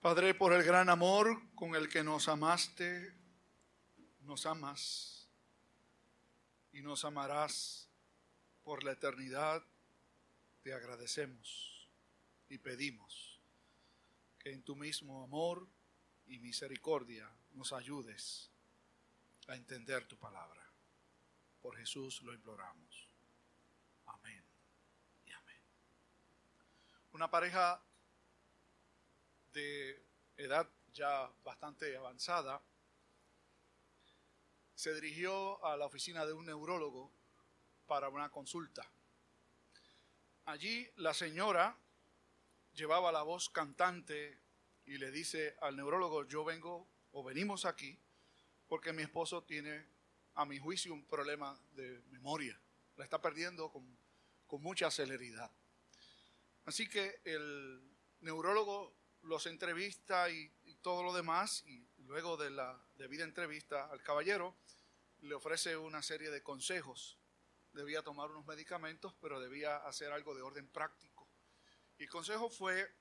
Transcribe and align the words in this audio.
Padre, 0.00 0.32
por 0.32 0.54
el 0.54 0.62
gran 0.62 0.88
amor 0.88 1.42
con 1.54 1.74
el 1.74 1.90
que 1.90 2.02
nos 2.02 2.26
amaste, 2.28 3.12
nos 4.22 4.46
amas 4.46 5.28
y 6.72 6.80
nos 6.80 7.04
amarás 7.04 7.86
por 8.64 8.82
la 8.82 8.92
eternidad, 8.92 9.62
te 10.62 10.72
agradecemos 10.72 11.86
y 12.48 12.56
pedimos 12.56 13.38
que 14.38 14.52
en 14.52 14.62
tu 14.62 14.74
mismo 14.74 15.22
amor 15.22 15.68
y 16.28 16.38
misericordia 16.38 17.30
nos 17.52 17.74
ayudes 17.74 18.50
a 19.48 19.54
entender 19.54 20.06
tu 20.06 20.16
palabra. 20.16 20.66
Por 21.60 21.76
Jesús 21.76 22.22
lo 22.22 22.32
imploramos. 22.32 23.06
Amén 24.06 24.42
y 25.26 25.32
amén. 25.32 25.60
Una 27.12 27.30
pareja 27.30 27.82
de 29.52 30.02
edad 30.36 30.68
ya 30.92 31.30
bastante 31.44 31.96
avanzada 31.96 32.62
se 34.74 34.94
dirigió 34.94 35.62
a 35.64 35.76
la 35.76 35.86
oficina 35.86 36.24
de 36.24 36.32
un 36.32 36.46
neurólogo 36.46 37.12
para 37.86 38.08
una 38.08 38.30
consulta. 38.30 38.90
Allí 40.46 40.88
la 40.96 41.12
señora 41.12 41.76
llevaba 42.72 43.12
la 43.12 43.22
voz 43.22 43.50
cantante 43.50 44.38
y 44.86 44.96
le 44.96 45.10
dice 45.10 45.54
al 45.60 45.76
neurólogo, 45.76 46.24
yo 46.24 46.44
vengo 46.44 46.88
o 47.12 47.22
venimos 47.22 47.66
aquí 47.66 47.98
porque 48.68 48.92
mi 48.92 49.02
esposo 49.02 49.42
tiene, 49.42 49.84
a 50.34 50.46
mi 50.46 50.58
juicio, 50.58 50.94
un 50.94 51.04
problema 51.04 51.60
de 51.72 52.00
memoria. 52.10 52.58
La 52.96 53.04
está 53.04 53.20
perdiendo 53.20 53.70
con, 53.70 53.98
con 54.46 54.62
mucha 54.62 54.90
celeridad. 54.90 55.50
Así 56.64 56.88
que 56.88 57.20
el 57.24 57.82
neurólogo 58.20 58.99
los 59.22 59.46
entrevista 59.46 60.30
y, 60.30 60.50
todo 60.82 61.02
lo 61.02 61.12
demás, 61.12 61.62
y 61.66 61.86
luego 61.98 62.38
de 62.38 62.48
la 62.48 62.82
debida 62.96 63.24
entrevista 63.24 63.84
al 63.90 64.02
caballero, 64.02 64.56
le 65.20 65.34
ofrece 65.34 65.76
una 65.76 66.02
serie 66.02 66.30
de 66.30 66.42
consejos. 66.42 67.18
Debía 67.72 68.02
tomar 68.02 68.30
unos 68.30 68.46
medicamentos, 68.46 69.14
pero 69.20 69.38
debía 69.40 69.76
hacer 69.76 70.10
algo 70.10 70.34
de 70.34 70.40
orden 70.40 70.66
práctico. 70.68 71.28
Y 71.98 72.04
el 72.04 72.08
consejo 72.08 72.48
fue 72.48 72.96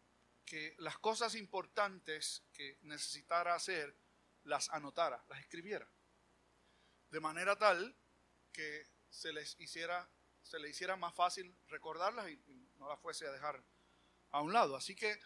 que 0.45 0.75
las 0.79 0.97
cosas 0.97 1.35
importantes 1.35 2.43
que 2.51 2.77
necesitara 2.81 3.55
hacer 3.55 3.95
las 4.43 4.69
anotara, 4.71 5.23
las 5.29 5.39
escribiera. 5.39 5.89
De 7.09 7.19
manera 7.19 7.55
tal 7.57 7.95
que 8.51 8.87
se 9.09 9.31
les 9.31 9.59
hiciera, 9.59 10.09
se 10.41 10.59
le 10.59 10.69
hiciera 10.69 10.95
más 10.97 11.15
fácil 11.15 11.55
recordarlas 11.67 12.29
y 12.29 12.69
no 12.77 12.89
las 12.89 12.99
fuese 12.99 13.25
a 13.25 13.31
dejar 13.31 13.63
a 14.31 14.41
un 14.41 14.51
lado. 14.51 14.75
Así 14.75 14.95
que 14.95 15.19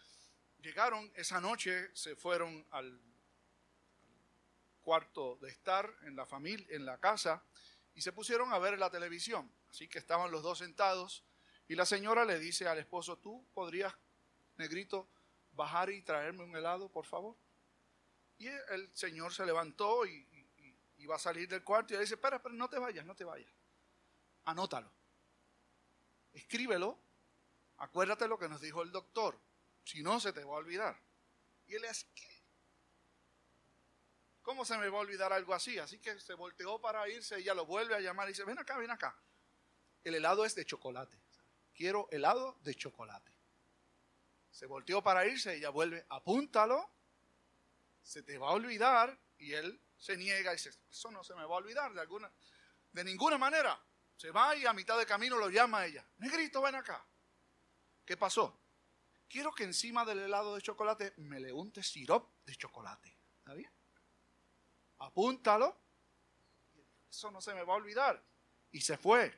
llegaron 0.64 1.12
esa 1.14 1.40
noche, 1.40 1.94
se 1.94 2.16
fueron 2.16 2.66
al, 2.70 2.98
cuarto 4.84 5.36
de 5.40 5.48
estar 5.48 5.90
en 6.02 6.14
la 6.14 6.26
familia, 6.26 6.66
en 6.70 6.84
la 6.84 6.98
casa, 6.98 7.42
y 7.94 8.02
se 8.02 8.12
pusieron 8.12 8.52
a 8.52 8.58
ver 8.58 8.78
la 8.78 8.90
televisión. 8.90 9.50
Así 9.70 9.88
que 9.88 9.98
estaban 9.98 10.30
los 10.30 10.42
dos 10.42 10.58
sentados 10.58 11.24
y 11.66 11.74
la 11.74 11.86
señora 11.86 12.24
le 12.24 12.38
dice 12.38 12.68
al 12.68 12.78
esposo, 12.78 13.18
¿tú 13.18 13.44
podrías, 13.54 13.94
negrito, 14.56 15.08
bajar 15.52 15.90
y 15.90 16.02
traerme 16.02 16.44
un 16.44 16.54
helado, 16.54 16.88
por 16.90 17.06
favor? 17.06 17.36
Y 18.38 18.48
el 18.48 18.94
señor 18.94 19.32
se 19.32 19.46
levantó 19.46 20.06
y, 20.06 20.28
iba 20.98 21.16
a 21.16 21.18
salir 21.18 21.48
del 21.48 21.62
cuarto 21.62 21.92
y 21.92 21.96
le 21.96 22.02
dice, 22.02 22.14
espera, 22.14 22.36
espera, 22.36 22.54
no 22.54 22.68
te 22.68 22.78
vayas, 22.78 23.04
no 23.04 23.14
te 23.14 23.24
vayas. 23.24 23.52
Anótalo. 24.44 24.90
Escríbelo. 26.32 26.98
Acuérdate 27.78 28.26
lo 28.26 28.38
que 28.38 28.48
nos 28.48 28.60
dijo 28.60 28.82
el 28.82 28.90
doctor. 28.90 29.38
Si 29.84 30.02
no, 30.02 30.18
se 30.18 30.32
te 30.32 30.44
va 30.44 30.54
a 30.54 30.58
olvidar. 30.58 30.98
Y 31.66 31.74
él 31.74 31.84
es, 31.84 32.04
¿qué? 32.14 32.34
¿Cómo 34.42 34.64
se 34.64 34.76
me 34.76 34.88
va 34.88 34.98
a 34.98 35.00
olvidar 35.00 35.32
algo 35.32 35.54
así? 35.54 35.78
Así 35.78 35.98
que 35.98 36.20
se 36.20 36.34
volteó 36.34 36.78
para 36.78 37.08
irse, 37.08 37.36
ella 37.36 37.54
lo 37.54 37.64
vuelve 37.64 37.94
a 37.94 38.00
llamar 38.00 38.28
y 38.28 38.32
dice, 38.32 38.44
ven 38.44 38.58
acá, 38.58 38.76
ven 38.76 38.90
acá. 38.90 39.16
El 40.02 40.14
helado 40.14 40.44
es 40.44 40.54
de 40.54 40.66
chocolate. 40.66 41.18
Quiero 41.72 42.08
helado 42.10 42.58
de 42.62 42.74
chocolate. 42.74 43.32
Se 44.50 44.66
volteó 44.66 45.02
para 45.02 45.26
irse, 45.26 45.54
ella 45.54 45.70
vuelve, 45.70 46.04
apúntalo, 46.10 46.90
se 48.02 48.22
te 48.22 48.36
va 48.36 48.48
a 48.48 48.52
olvidar. 48.52 49.18
Y 49.38 49.54
él 49.54 49.80
se 49.96 50.16
niega 50.16 50.52
y 50.52 50.56
dice, 50.56 50.70
eso 50.90 51.10
no 51.10 51.24
se 51.24 51.34
me 51.34 51.44
va 51.44 51.54
a 51.54 51.58
olvidar 51.58 51.92
de 51.94 52.00
alguna, 52.00 52.30
de 52.92 53.02
ninguna 53.02 53.38
manera. 53.38 53.82
Se 54.16 54.30
va 54.30 54.54
y 54.54 54.66
a 54.66 54.72
mitad 54.72 54.98
de 54.98 55.06
camino 55.06 55.38
lo 55.38 55.48
llama 55.48 55.86
ella. 55.86 56.06
Negrito, 56.18 56.60
ven 56.60 56.74
acá. 56.74 57.04
¿Qué 58.04 58.16
pasó? 58.16 58.60
Quiero 59.28 59.52
que 59.52 59.64
encima 59.64 60.04
del 60.04 60.20
helado 60.20 60.54
de 60.54 60.62
chocolate 60.62 61.14
me 61.18 61.40
le 61.40 61.52
unte 61.52 61.82
sirop 61.82 62.32
de 62.44 62.54
chocolate. 62.56 63.18
¿Está 63.38 63.54
bien? 63.54 63.70
Apúntalo. 64.98 65.76
Eso 67.10 67.30
no 67.30 67.40
se 67.40 67.54
me 67.54 67.62
va 67.62 67.74
a 67.74 67.76
olvidar. 67.76 68.22
Y 68.72 68.80
se 68.80 68.96
fue. 68.96 69.32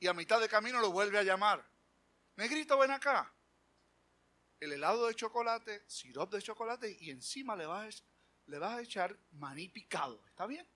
Y 0.00 0.06
a 0.06 0.14
mitad 0.14 0.40
de 0.40 0.48
camino 0.48 0.80
lo 0.80 0.90
vuelve 0.90 1.18
a 1.18 1.22
llamar. 1.22 1.64
Negrito, 2.36 2.78
ven 2.78 2.90
acá. 2.90 3.32
El 4.58 4.72
helado 4.72 5.06
de 5.06 5.14
chocolate, 5.14 5.84
sirop 5.86 6.32
de 6.32 6.42
chocolate 6.42 6.96
y 7.00 7.10
encima 7.10 7.54
le 7.56 7.66
vas, 7.66 8.00
a, 8.00 8.50
le 8.50 8.58
vas 8.58 8.78
a 8.78 8.82
echar 8.82 9.16
maní 9.32 9.68
picado. 9.68 10.24
¿Está 10.26 10.46
bien? 10.46 10.66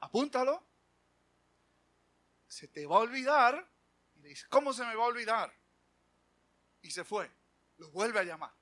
Apúntalo. 0.00 0.64
Se 2.46 2.68
te 2.68 2.86
va 2.86 2.96
a 2.96 3.00
olvidar. 3.00 3.68
Y 4.14 4.20
le 4.20 4.28
dice, 4.28 4.46
¿cómo 4.48 4.72
se 4.72 4.84
me 4.84 4.94
va 4.94 5.04
a 5.04 5.08
olvidar? 5.08 5.52
Y 6.84 6.90
se 6.90 7.02
fue. 7.02 7.30
Lo 7.78 7.90
vuelve 7.90 8.20
a 8.20 8.24
llamar. 8.24 8.52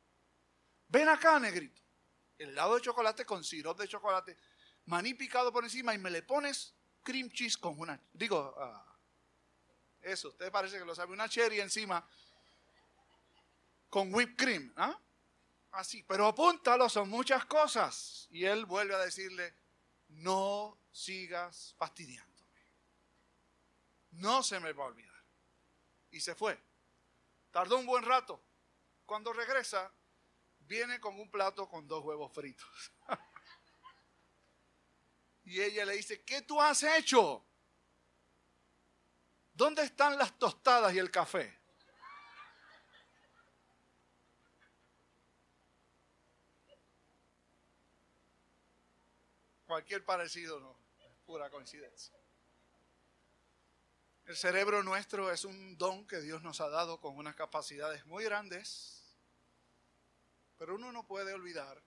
Ven 0.88 1.08
acá, 1.08 1.38
negrito. 1.38 1.82
El 2.38 2.50
helado 2.50 2.76
de 2.76 2.80
chocolate 2.80 3.26
con 3.26 3.44
sirope 3.44 3.82
de 3.82 3.88
chocolate, 3.88 4.38
maní 4.86 5.14
picado 5.14 5.52
por 5.52 5.64
encima 5.64 5.92
y 5.92 5.98
me 5.98 6.08
le 6.08 6.22
pones 6.22 6.74
cream 7.02 7.28
cheese 7.30 7.58
con 7.58 7.78
una. 7.78 8.00
Digo, 8.12 8.54
ah, 8.58 8.96
eso, 10.00 10.28
usted 10.28 10.50
parece 10.50 10.78
que 10.78 10.84
lo 10.84 10.94
sabe, 10.94 11.12
una 11.12 11.28
cherry 11.28 11.60
encima 11.60 12.06
con 13.90 14.14
whipped 14.14 14.36
cream. 14.36 14.72
¿ah? 14.76 14.98
Así, 15.72 16.04
pero 16.04 16.26
apúntalo, 16.26 16.88
son 16.88 17.08
muchas 17.08 17.44
cosas. 17.46 18.28
Y 18.30 18.44
él 18.44 18.66
vuelve 18.66 18.94
a 18.94 18.98
decirle: 18.98 19.52
No 20.08 20.78
sigas 20.92 21.74
fastidiándome. 21.76 22.32
No 24.12 24.42
se 24.42 24.60
me 24.60 24.72
va 24.72 24.84
a 24.84 24.86
olvidar. 24.88 25.24
Y 26.10 26.20
se 26.20 26.34
fue. 26.34 26.71
Tardó 27.52 27.78
un 27.78 27.86
buen 27.86 28.02
rato. 28.02 28.42
Cuando 29.04 29.32
regresa, 29.32 29.92
viene 30.60 30.98
con 30.98 31.20
un 31.20 31.30
plato 31.30 31.68
con 31.68 31.86
dos 31.86 32.02
huevos 32.02 32.32
fritos. 32.32 32.92
y 35.44 35.60
ella 35.60 35.84
le 35.84 35.94
dice, 35.94 36.24
¿qué 36.24 36.42
tú 36.42 36.60
has 36.60 36.82
hecho? 36.82 37.44
¿Dónde 39.52 39.82
están 39.82 40.16
las 40.16 40.36
tostadas 40.38 40.94
y 40.94 40.98
el 40.98 41.10
café? 41.10 41.60
Cualquier 49.66 50.04
parecido 50.04 50.58
no, 50.58 50.78
es 51.00 51.16
pura 51.26 51.50
coincidencia. 51.50 52.16
El 54.26 54.36
cerebro 54.36 54.82
nuestro 54.84 55.32
es 55.32 55.44
un 55.44 55.76
don 55.76 56.06
que 56.06 56.20
Dios 56.20 56.42
nos 56.42 56.60
ha 56.60 56.68
dado 56.68 57.00
con 57.00 57.16
unas 57.16 57.34
capacidades 57.34 58.06
muy 58.06 58.24
grandes, 58.24 59.02
pero 60.56 60.76
uno 60.76 60.92
no 60.92 61.04
puede 61.06 61.32
olvidar 61.32 61.82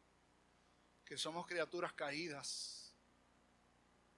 que 1.06 1.18
somos 1.18 1.48
criaturas 1.48 1.94
caídas 1.94 2.94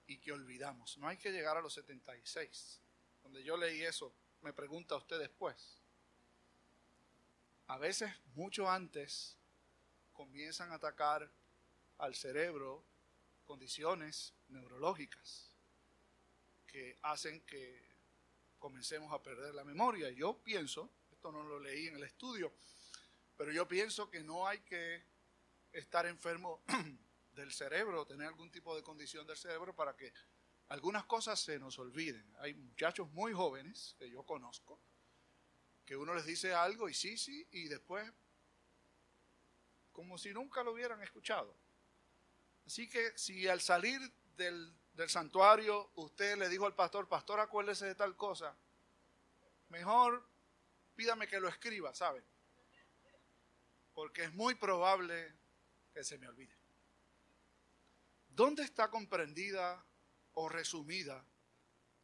y 0.08 0.18
que 0.18 0.32
olvidamos. 0.32 0.98
No 0.98 1.06
hay 1.06 1.16
que 1.16 1.30
llegar 1.30 1.56
a 1.56 1.60
los 1.60 1.74
76. 1.74 2.80
Donde 3.22 3.44
yo 3.44 3.56
leí 3.56 3.82
eso, 3.82 4.12
me 4.42 4.52
pregunta 4.52 4.96
usted 4.96 5.18
después. 5.18 5.80
A 7.68 7.78
veces, 7.78 8.10
mucho 8.34 8.68
antes, 8.68 9.36
comienzan 10.12 10.72
a 10.72 10.76
atacar 10.76 11.30
al 11.98 12.14
cerebro 12.14 12.82
condiciones 13.44 14.32
neurológicas 14.48 15.52
que 16.66 16.98
hacen 17.02 17.40
que 17.42 17.87
comencemos 18.58 19.12
a 19.12 19.22
perder 19.22 19.54
la 19.54 19.64
memoria. 19.64 20.10
Yo 20.10 20.42
pienso, 20.42 20.90
esto 21.10 21.32
no 21.32 21.42
lo 21.42 21.58
leí 21.58 21.86
en 21.88 21.96
el 21.96 22.04
estudio, 22.04 22.52
pero 23.36 23.52
yo 23.52 23.66
pienso 23.66 24.10
que 24.10 24.22
no 24.22 24.46
hay 24.46 24.60
que 24.60 25.04
estar 25.72 26.06
enfermo 26.06 26.62
del 27.32 27.52
cerebro, 27.52 28.06
tener 28.06 28.26
algún 28.26 28.50
tipo 28.50 28.74
de 28.74 28.82
condición 28.82 29.26
del 29.26 29.36
cerebro 29.36 29.74
para 29.74 29.96
que 29.96 30.12
algunas 30.68 31.04
cosas 31.04 31.40
se 31.40 31.58
nos 31.58 31.78
olviden. 31.78 32.34
Hay 32.40 32.54
muchachos 32.54 33.10
muy 33.12 33.32
jóvenes 33.32 33.94
que 33.98 34.10
yo 34.10 34.24
conozco, 34.24 34.80
que 35.84 35.96
uno 35.96 36.14
les 36.14 36.26
dice 36.26 36.52
algo 36.52 36.88
y 36.88 36.94
sí, 36.94 37.16
sí, 37.16 37.46
y 37.52 37.68
después 37.68 38.12
como 39.92 40.16
si 40.16 40.32
nunca 40.32 40.62
lo 40.62 40.72
hubieran 40.72 41.02
escuchado. 41.02 41.56
Así 42.64 42.88
que 42.88 43.18
si 43.18 43.48
al 43.48 43.60
salir 43.60 44.00
del 44.36 44.72
del 44.98 45.08
santuario, 45.08 45.92
usted 45.94 46.36
le 46.36 46.50
dijo 46.50 46.66
al 46.66 46.74
pastor, 46.74 47.08
pastor, 47.08 47.40
acuérdese 47.40 47.86
de 47.86 47.94
tal 47.94 48.16
cosa, 48.16 48.54
mejor 49.70 50.22
pídame 50.94 51.26
que 51.26 51.40
lo 51.40 51.48
escriba, 51.48 51.94
¿sabe? 51.94 52.22
porque 53.98 54.22
es 54.22 54.32
muy 54.32 54.54
probable 54.54 55.32
que 55.92 56.04
se 56.04 56.18
me 56.18 56.28
olvide. 56.28 56.54
¿Dónde 58.28 58.62
está 58.62 58.90
comprendida 58.90 59.84
o 60.34 60.48
resumida 60.48 61.24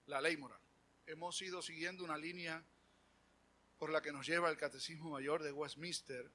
la 0.06 0.20
ley 0.20 0.36
moral? 0.36 0.58
Hemos 1.06 1.40
ido 1.40 1.62
siguiendo 1.62 2.02
una 2.02 2.18
línea 2.18 2.64
por 3.78 3.90
la 3.90 4.02
que 4.02 4.10
nos 4.10 4.26
lleva 4.26 4.50
el 4.50 4.56
Catecismo 4.56 5.10
Mayor 5.10 5.44
de 5.44 5.52
Westminster, 5.52 6.28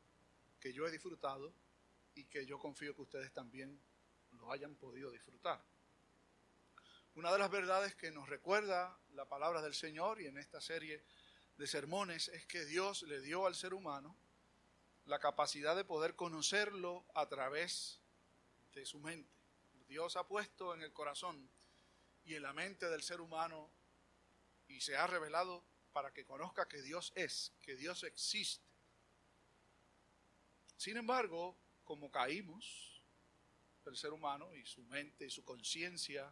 que 0.62 0.72
yo 0.72 0.88
he 0.88 0.92
disfrutado 0.92 1.54
y 2.16 2.24
que 2.24 2.46
yo 2.46 2.58
confío 2.58 2.96
que 2.96 3.02
ustedes 3.02 3.34
también 3.34 3.78
lo 4.32 4.54
hayan 4.54 4.76
podido 4.76 5.12
disfrutar. 5.12 5.62
Una 7.16 7.32
de 7.32 7.40
las 7.40 7.52
verdades 7.52 7.96
que 7.96 8.12
nos 8.12 8.30
recuerda 8.30 8.98
la 9.12 9.26
palabra 9.26 9.62
del 9.62 9.74
Señor 9.74 10.22
y 10.22 10.28
en 10.28 10.38
esta 10.38 10.62
serie 10.62 11.04
de 11.58 11.68
sermones 11.68 12.30
es 12.30 12.46
que 12.46 12.66
Dios 12.66 13.04
le 13.04 13.20
dio 13.20 13.46
al 13.46 13.56
ser 13.56 13.74
humano 13.74 14.16
la 15.06 15.20
capacidad 15.20 15.76
de 15.76 15.84
poder 15.84 16.16
conocerlo 16.16 17.06
a 17.16 17.28
través 17.28 18.00
de 18.74 18.86
su 18.86 19.00
mente. 19.00 19.34
Dios 19.88 20.16
ha 20.16 20.28
puesto 20.28 20.74
en 20.76 20.84
el 20.84 20.94
corazón 20.94 21.50
y 22.24 22.36
en 22.36 22.44
la 22.44 22.54
mente 22.54 22.90
del 22.90 23.02
ser 23.02 23.22
humano 23.22 23.72
y 24.68 24.82
se 24.82 24.96
ha 24.96 25.08
revelado 25.08 25.66
para 25.92 26.14
que 26.14 26.26
conozca 26.26 26.68
que 26.68 26.82
Dios 26.82 27.12
es, 27.16 27.52
que 27.62 27.76
Dios 27.76 28.04
existe. 28.04 28.64
Sin 30.78 30.96
embargo, 30.96 31.58
como 31.84 32.12
caímos, 32.12 33.04
el 33.86 33.98
ser 33.98 34.14
humano 34.14 34.54
y 34.54 34.66
su 34.66 34.84
mente 34.84 35.26
y 35.26 35.30
su 35.32 35.44
conciencia 35.44 36.32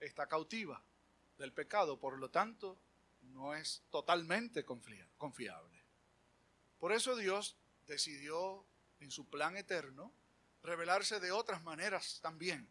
está 0.00 0.26
cautiva 0.26 0.82
del 1.38 1.52
pecado, 1.52 1.98
por 1.98 2.18
lo 2.18 2.30
tanto, 2.30 2.78
no 3.22 3.54
es 3.54 3.82
totalmente 3.90 4.64
confiable. 4.64 5.84
Por 6.78 6.92
eso 6.92 7.16
Dios 7.16 7.56
decidió 7.86 8.64
en 9.00 9.10
su 9.10 9.28
plan 9.28 9.56
eterno 9.56 10.12
revelarse 10.62 11.20
de 11.20 11.32
otras 11.32 11.62
maneras 11.62 12.20
también. 12.22 12.68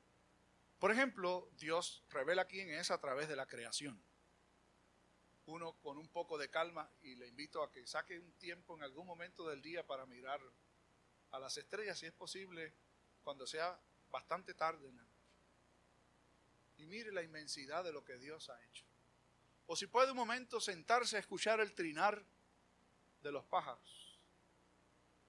Por 0.80 0.92
ejemplo, 0.92 1.50
Dios 1.58 2.04
revela 2.10 2.46
quién 2.46 2.70
es 2.70 2.92
a 2.92 3.00
través 3.00 3.28
de 3.28 3.36
la 3.36 3.46
creación. 3.46 4.02
Uno 5.48 5.74
con 5.82 5.98
un 5.98 6.08
poco 6.10 6.38
de 6.38 6.50
calma 6.50 6.90
y 7.04 7.16
le 7.16 7.28
invito 7.28 7.64
a 7.64 7.72
que 7.72 7.86
saque 7.86 8.20
un 8.20 8.34
tiempo 8.34 8.76
en 8.76 8.84
algún 8.84 9.06
momento 9.06 9.48
del 9.48 9.62
día 9.62 9.86
para 9.86 10.06
mirar 10.06 10.42
a 11.32 11.40
las 11.40 11.58
estrellas, 11.58 12.00
si 12.00 12.08
es 12.08 12.14
posible, 12.14 12.74
cuando 13.24 13.46
sea 13.46 13.80
bastante 14.10 14.54
tarde 14.54 14.90
en 14.90 14.98
la. 14.98 15.15
Y 16.78 16.86
mire 16.86 17.12
la 17.12 17.24
inmensidad 17.24 17.84
de 17.84 17.94
lo 17.94 18.04
que 18.04 18.18
Dios 18.18 18.50
ha 18.50 18.62
hecho. 18.64 18.86
O 19.68 19.76
si 19.76 19.88
puede 19.88 20.12
un 20.12 20.18
momento 20.18 20.60
sentarse 20.60 21.18
a 21.18 21.20
escuchar 21.20 21.60
el 21.60 21.74
trinar 21.74 22.24
de 23.22 23.32
los 23.32 23.46
pájaros. 23.46 24.20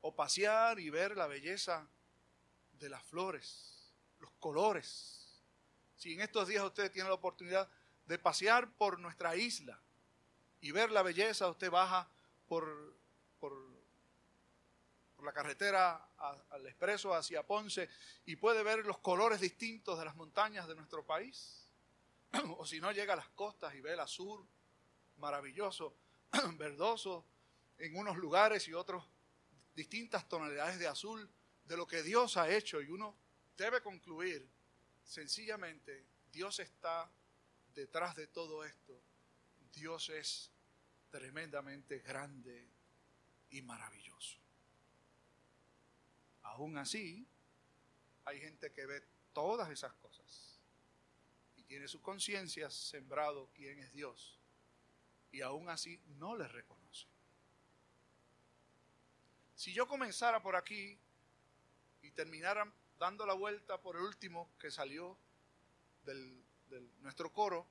O 0.01 0.15
pasear 0.15 0.79
y 0.79 0.91
ver 0.91 1.17
la 1.17 1.27
belleza 1.27 1.89
de 2.79 2.89
las 2.89 3.03
flores, 3.05 3.95
los 4.19 4.31
colores. 4.39 5.43
Si 5.97 6.13
en 6.13 6.21
estos 6.21 6.49
días 6.49 6.63
usted 6.63 6.93
tiene 6.93 7.09
la 7.09 7.15
oportunidad 7.15 7.69
de 8.07 8.19
pasear 8.19 8.71
por 8.77 8.99
nuestra 8.99 9.35
isla 9.37 9.81
y 10.61 10.71
ver 10.71 10.91
la 10.91 11.03
belleza, 11.03 11.49
usted 11.49 11.71
baja 11.71 12.09
por, 12.47 12.97
la 15.27 15.33
carretera 15.33 16.11
al 16.17 16.67
expreso 16.67 17.13
hacia 17.13 17.47
Ponce 17.47 17.91
y 18.25 18.37
puede 18.37 18.63
ver 18.63 18.87
los 18.87 18.99
colores 18.99 19.41
distintos 19.41 19.99
de 19.99 20.05
las 20.05 20.17
montañas 20.17 20.67
de 20.67 20.75
nuestro 20.75 21.05
país 21.05 21.67
o 22.59 22.65
si 22.65 22.81
no 22.81 22.93
llega 22.93 23.13
a 23.13 23.17
las 23.17 23.29
costas 23.31 23.75
y 23.75 23.81
ve 23.81 23.93
el 23.93 24.01
azul 24.01 24.47
maravilloso, 25.19 25.97
verdoso, 26.57 27.27
en 27.79 27.97
unos 27.97 28.17
lugares 28.17 28.67
y 28.69 28.75
otros 28.75 29.05
distintas 29.75 30.27
tonalidades 30.29 30.79
de 30.79 30.87
azul 30.87 31.29
de 31.65 31.77
lo 31.77 31.87
que 31.87 32.03
Dios 32.03 32.37
ha 32.37 32.49
hecho 32.49 32.81
y 32.81 32.91
uno 32.91 33.17
debe 33.57 33.83
concluir 33.83 34.49
sencillamente, 35.05 36.07
Dios 36.33 36.61
está 36.61 37.11
detrás 37.75 38.17
de 38.17 38.29
todo 38.29 38.65
esto. 38.65 38.99
Dios 39.73 40.09
es 40.09 40.51
tremendamente 41.11 41.99
grande 41.99 42.69
y 43.51 43.63
maravilloso. 43.63 44.46
Aún 46.47 46.79
así, 46.79 47.27
hay 48.25 48.41
gente 48.41 48.73
que 48.73 48.87
ve 48.87 49.03
todas 49.33 49.71
esas 49.71 49.93
cosas 49.95 50.57
tiene 51.67 51.89
su 51.89 52.01
conciencia 52.01 52.71
sembrado 52.71 53.51
quién 53.55 53.79
es 53.81 53.93
Dios 53.93 54.39
y 55.33 55.43
aún 55.43 55.69
así 55.69 56.01
no 56.19 56.37
le 56.37 56.49
reconoce. 56.49 57.07
Si 59.55 59.73
yo 59.73 59.87
comenzara 59.87 60.43
por 60.43 60.57
aquí 60.57 60.99
y 62.03 62.11
terminara 62.13 62.71
dando 62.99 63.27
la 63.27 63.35
vuelta 63.35 63.81
por 63.81 63.97
el 63.97 64.03
último 64.03 64.51
que 64.59 64.71
salió 64.71 65.19
del, 66.05 66.43
nuestro 67.01 67.33
coro 67.33 67.67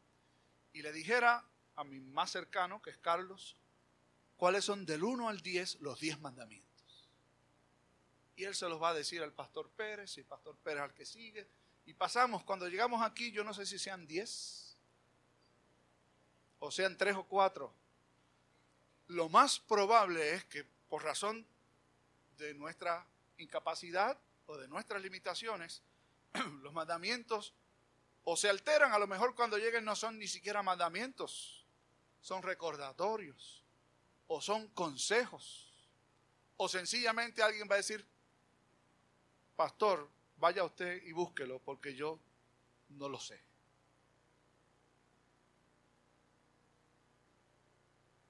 y 0.74 0.82
le 0.82 0.92
dijera 0.92 1.44
a 1.76 1.84
mi 1.84 2.00
más 2.00 2.32
cercano, 2.32 2.82
que 2.82 2.90
es 2.90 2.98
Carlos, 2.98 3.56
cuáles 4.38 4.66
son 4.66 4.86
del 4.86 5.04
1 5.04 5.30
al 5.30 5.42
10 5.42 5.82
los 5.82 6.00
10 6.00 6.20
mandamientos. 6.20 6.75
Y 8.36 8.44
él 8.44 8.56
se 8.56 8.68
los 8.68 8.82
va 8.82 8.90
a 8.90 8.94
decir 8.94 9.22
al 9.24 9.32
pastor 9.32 9.70
Pérez 9.70 10.18
y 10.18 10.22
el 10.22 10.26
pastor 10.26 10.56
Pérez 10.58 10.84
al 10.84 10.94
que 10.94 11.06
sigue 11.06 11.48
y 11.86 11.94
pasamos, 11.94 12.44
cuando 12.44 12.68
llegamos 12.68 13.04
aquí, 13.04 13.32
yo 13.32 13.44
no 13.44 13.54
sé 13.54 13.66
si 13.66 13.78
sean 13.78 14.08
diez 14.08 14.76
o 16.60 16.72
sean 16.72 16.98
tres 16.98 17.16
o 17.16 17.24
cuatro. 17.24 17.72
Lo 19.08 19.30
más 19.30 19.60
probable 19.60 20.34
es 20.34 20.44
que 20.46 20.64
por 20.90 21.04
razón 21.04 21.46
de 22.38 22.56
nuestra 22.56 23.06
incapacidad 23.38 24.18
o 24.48 24.58
de 24.58 24.68
nuestras 24.68 25.02
limitaciones, 25.02 25.84
los 26.64 26.74
mandamientos 26.74 27.54
o 28.24 28.36
se 28.36 28.50
alteran, 28.50 28.92
a 28.92 29.00
lo 29.00 29.06
mejor 29.06 29.36
cuando 29.36 29.58
lleguen 29.58 29.86
no 29.86 29.96
son 29.96 30.18
ni 30.18 30.28
siquiera 30.28 30.64
mandamientos, 30.64 31.64
son 32.22 32.42
recordatorios 32.42 33.64
o 34.26 34.42
son 34.42 34.68
consejos. 34.70 35.72
O 36.58 36.68
sencillamente 36.68 37.44
alguien 37.44 37.68
va 37.70 37.76
a 37.76 37.78
decir, 37.78 38.04
pastor, 39.56 40.10
vaya 40.38 40.64
usted 40.64 41.02
y 41.04 41.12
búsquelo 41.12 41.60
porque 41.60 41.96
yo 41.96 42.20
no 42.90 43.10
lo 43.10 43.20
sé. 43.20 43.42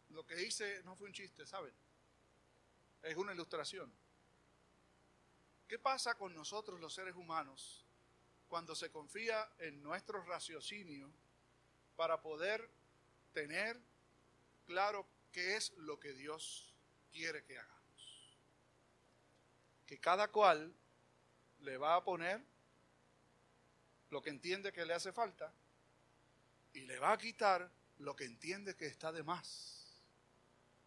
Lo 0.09 0.25
que 0.25 0.41
hice 0.41 0.81
no 0.83 0.95
fue 0.95 1.07
un 1.07 1.13
chiste, 1.13 1.45
¿saben? 1.45 1.73
Es 3.03 3.17
una 3.17 3.33
ilustración. 3.33 3.91
¿Qué 5.67 5.79
pasa 5.79 6.15
con 6.15 6.33
nosotros 6.33 6.79
los 6.79 6.93
seres 6.93 7.15
humanos 7.15 7.85
cuando 8.47 8.75
se 8.75 8.91
confía 8.91 9.49
en 9.57 9.81
nuestro 9.81 10.23
raciocinio 10.23 11.11
para 11.95 12.21
poder 12.21 12.69
tener 13.33 13.79
claro 14.65 15.07
qué 15.31 15.55
es 15.55 15.73
lo 15.77 15.99
que 15.99 16.13
Dios 16.13 16.73
quiere 17.11 17.43
que 17.43 17.57
hagamos? 17.57 18.37
Que 19.85 19.99
cada 19.99 20.31
cual 20.31 20.73
le 21.65 21.77
va 21.77 21.95
a 21.95 22.03
poner 22.03 22.41
lo 24.11 24.21
que 24.21 24.29
entiende 24.29 24.71
que 24.71 24.85
le 24.85 24.93
hace 24.93 25.11
falta 25.11 25.51
y 26.73 26.81
le 26.81 26.99
va 26.99 27.11
a 27.11 27.17
quitar 27.17 27.69
lo 27.99 28.15
que 28.15 28.25
entiende 28.25 28.75
que 28.75 28.85
está 28.85 29.11
de 29.11 29.23
más. 29.23 30.01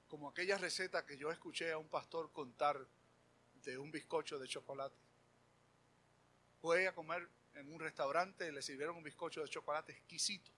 Como 0.09 0.29
aquella 0.29 0.57
receta 0.57 1.05
que 1.05 1.19
yo 1.19 1.31
escuché 1.31 1.73
a 1.73 1.79
un 1.79 1.89
pastor 1.89 2.33
contar 2.33 2.87
de 3.65 3.77
un 3.77 3.91
bizcocho 3.91 4.39
de 4.39 4.49
chocolate. 4.49 4.97
Fue 6.61 6.87
a 6.87 6.95
comer 6.95 7.29
en 7.55 7.71
un 7.73 7.81
restaurante 7.81 8.49
y 8.49 8.53
le 8.53 8.63
sirvieron 8.63 8.97
un 8.97 9.03
bizcocho 9.03 9.43
de 9.43 9.49
chocolate 9.49 9.93
exquisito, 9.93 10.51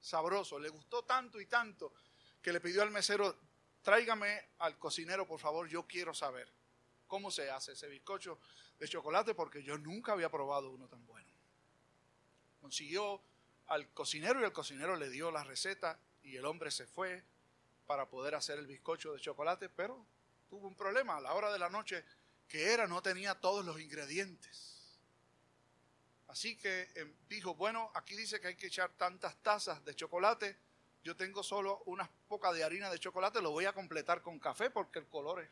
sabroso. 0.00 0.58
Le 0.58 0.68
gustó 0.68 1.04
tanto 1.04 1.40
y 1.40 1.46
tanto 1.46 1.94
que 2.42 2.52
le 2.52 2.60
pidió 2.60 2.82
al 2.82 2.90
mesero, 2.90 3.36
tráigame 3.82 4.48
al 4.58 4.78
cocinero, 4.78 5.26
por 5.26 5.40
favor, 5.40 5.68
yo 5.68 5.86
quiero 5.86 6.12
saber 6.12 6.52
cómo 7.06 7.30
se 7.30 7.50
hace 7.50 7.72
ese 7.72 7.88
bizcocho 7.88 8.38
de 8.78 8.88
chocolate 8.88 9.34
porque 9.34 9.62
yo 9.62 9.78
nunca 9.78 10.12
había 10.12 10.30
probado 10.30 10.70
uno 10.70 10.88
tan 10.88 11.04
bueno. 11.06 11.30
Consiguió 12.60 13.20
al 13.66 13.88
cocinero 13.90 14.40
y 14.40 14.44
el 14.44 14.52
cocinero 14.52 14.96
le 14.96 15.10
dio 15.10 15.30
la 15.30 15.44
receta 15.44 15.98
y 16.22 16.36
el 16.36 16.44
hombre 16.44 16.70
se 16.70 16.86
fue 16.86 17.22
para 17.86 18.08
poder 18.08 18.34
hacer 18.34 18.58
el 18.58 18.66
bizcocho 18.66 19.12
de 19.12 19.20
chocolate, 19.20 19.68
pero 19.68 20.06
tuvo 20.48 20.66
un 20.66 20.74
problema. 20.74 21.16
A 21.16 21.20
la 21.20 21.34
hora 21.34 21.52
de 21.52 21.58
la 21.58 21.68
noche 21.68 22.04
que 22.48 22.72
era 22.72 22.86
no 22.86 23.02
tenía 23.02 23.34
todos 23.34 23.64
los 23.64 23.80
ingredientes. 23.80 24.98
Así 26.28 26.56
que 26.56 26.90
em, 26.94 27.14
dijo, 27.28 27.54
bueno, 27.54 27.90
aquí 27.94 28.16
dice 28.16 28.40
que 28.40 28.48
hay 28.48 28.56
que 28.56 28.66
echar 28.66 28.90
tantas 28.96 29.36
tazas 29.42 29.84
de 29.84 29.94
chocolate, 29.94 30.56
yo 31.04 31.14
tengo 31.16 31.42
solo 31.42 31.82
unas 31.84 32.08
pocas 32.28 32.54
de 32.54 32.64
harina 32.64 32.90
de 32.90 32.98
chocolate, 32.98 33.42
lo 33.42 33.50
voy 33.50 33.66
a 33.66 33.72
completar 33.72 34.22
con 34.22 34.38
café 34.38 34.70
porque 34.70 34.98
el 34.98 35.06
color 35.06 35.42
es 35.42 35.50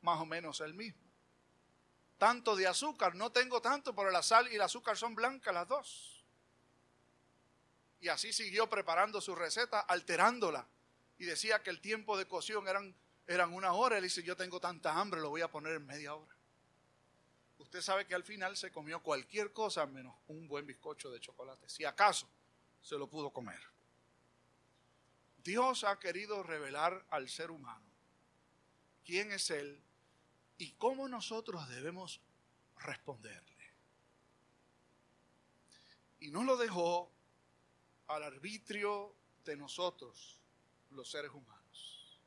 más 0.00 0.18
o 0.20 0.26
menos 0.26 0.60
el 0.62 0.74
mismo 0.74 1.11
tanto 2.22 2.54
de 2.54 2.68
azúcar, 2.68 3.16
no 3.16 3.32
tengo 3.32 3.60
tanto, 3.60 3.96
pero 3.96 4.12
la 4.12 4.22
sal 4.22 4.46
y 4.52 4.54
el 4.54 4.60
azúcar 4.60 4.96
son 4.96 5.16
blancas 5.16 5.52
las 5.52 5.66
dos. 5.66 6.24
Y 7.98 8.06
así 8.06 8.32
siguió 8.32 8.70
preparando 8.70 9.20
su 9.20 9.34
receta, 9.34 9.80
alterándola. 9.80 10.68
Y 11.18 11.24
decía 11.24 11.64
que 11.64 11.70
el 11.70 11.80
tiempo 11.80 12.16
de 12.16 12.28
cocción 12.28 12.68
eran 12.68 12.94
eran 13.26 13.52
una 13.52 13.72
hora, 13.72 13.96
él 13.96 14.04
dice, 14.04 14.22
yo 14.22 14.36
tengo 14.36 14.60
tanta 14.60 14.92
hambre, 14.92 15.20
lo 15.20 15.30
voy 15.30 15.40
a 15.40 15.50
poner 15.50 15.72
en 15.72 15.84
media 15.84 16.14
hora. 16.14 16.32
Usted 17.58 17.80
sabe 17.80 18.06
que 18.06 18.14
al 18.14 18.22
final 18.22 18.56
se 18.56 18.70
comió 18.70 19.02
cualquier 19.02 19.52
cosa 19.52 19.84
menos 19.86 20.14
un 20.28 20.46
buen 20.46 20.64
bizcocho 20.64 21.10
de 21.10 21.18
chocolate, 21.18 21.68
si 21.68 21.84
acaso 21.84 22.28
se 22.82 22.96
lo 22.98 23.08
pudo 23.08 23.32
comer. 23.32 23.60
Dios 25.42 25.82
ha 25.82 25.98
querido 25.98 26.44
revelar 26.44 27.04
al 27.10 27.28
ser 27.28 27.50
humano 27.50 27.90
quién 29.04 29.32
es 29.32 29.50
Él 29.50 29.82
y 30.58 30.72
cómo 30.72 31.08
nosotros 31.08 31.68
debemos 31.68 32.20
responderle. 32.78 33.52
Y 36.20 36.30
no 36.30 36.44
lo 36.44 36.56
dejó 36.56 37.10
al 38.06 38.22
arbitrio 38.22 39.14
de 39.44 39.56
nosotros, 39.56 40.38
los 40.90 41.10
seres 41.10 41.32
humanos. 41.32 42.20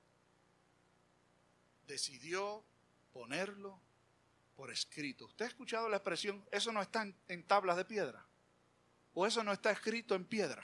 Decidió 1.88 2.64
ponerlo 3.14 3.80
por 4.56 4.72
escrito. 4.72 5.26
¿Usted 5.26 5.46
ha 5.46 5.48
escuchado 5.50 5.90
la 5.90 5.98
expresión, 5.98 6.44
eso 6.52 6.72
no 6.72 6.82
está 6.82 7.08
en, 7.28 7.44
tablas 7.44 7.78
de 7.78 7.86
piedra? 7.86 8.26
¿O 9.14 9.26
eso 9.26 9.44
no 9.44 9.54
está 9.54 9.72
escrito 9.72 10.16
en 10.16 10.26
piedra? 10.26 10.64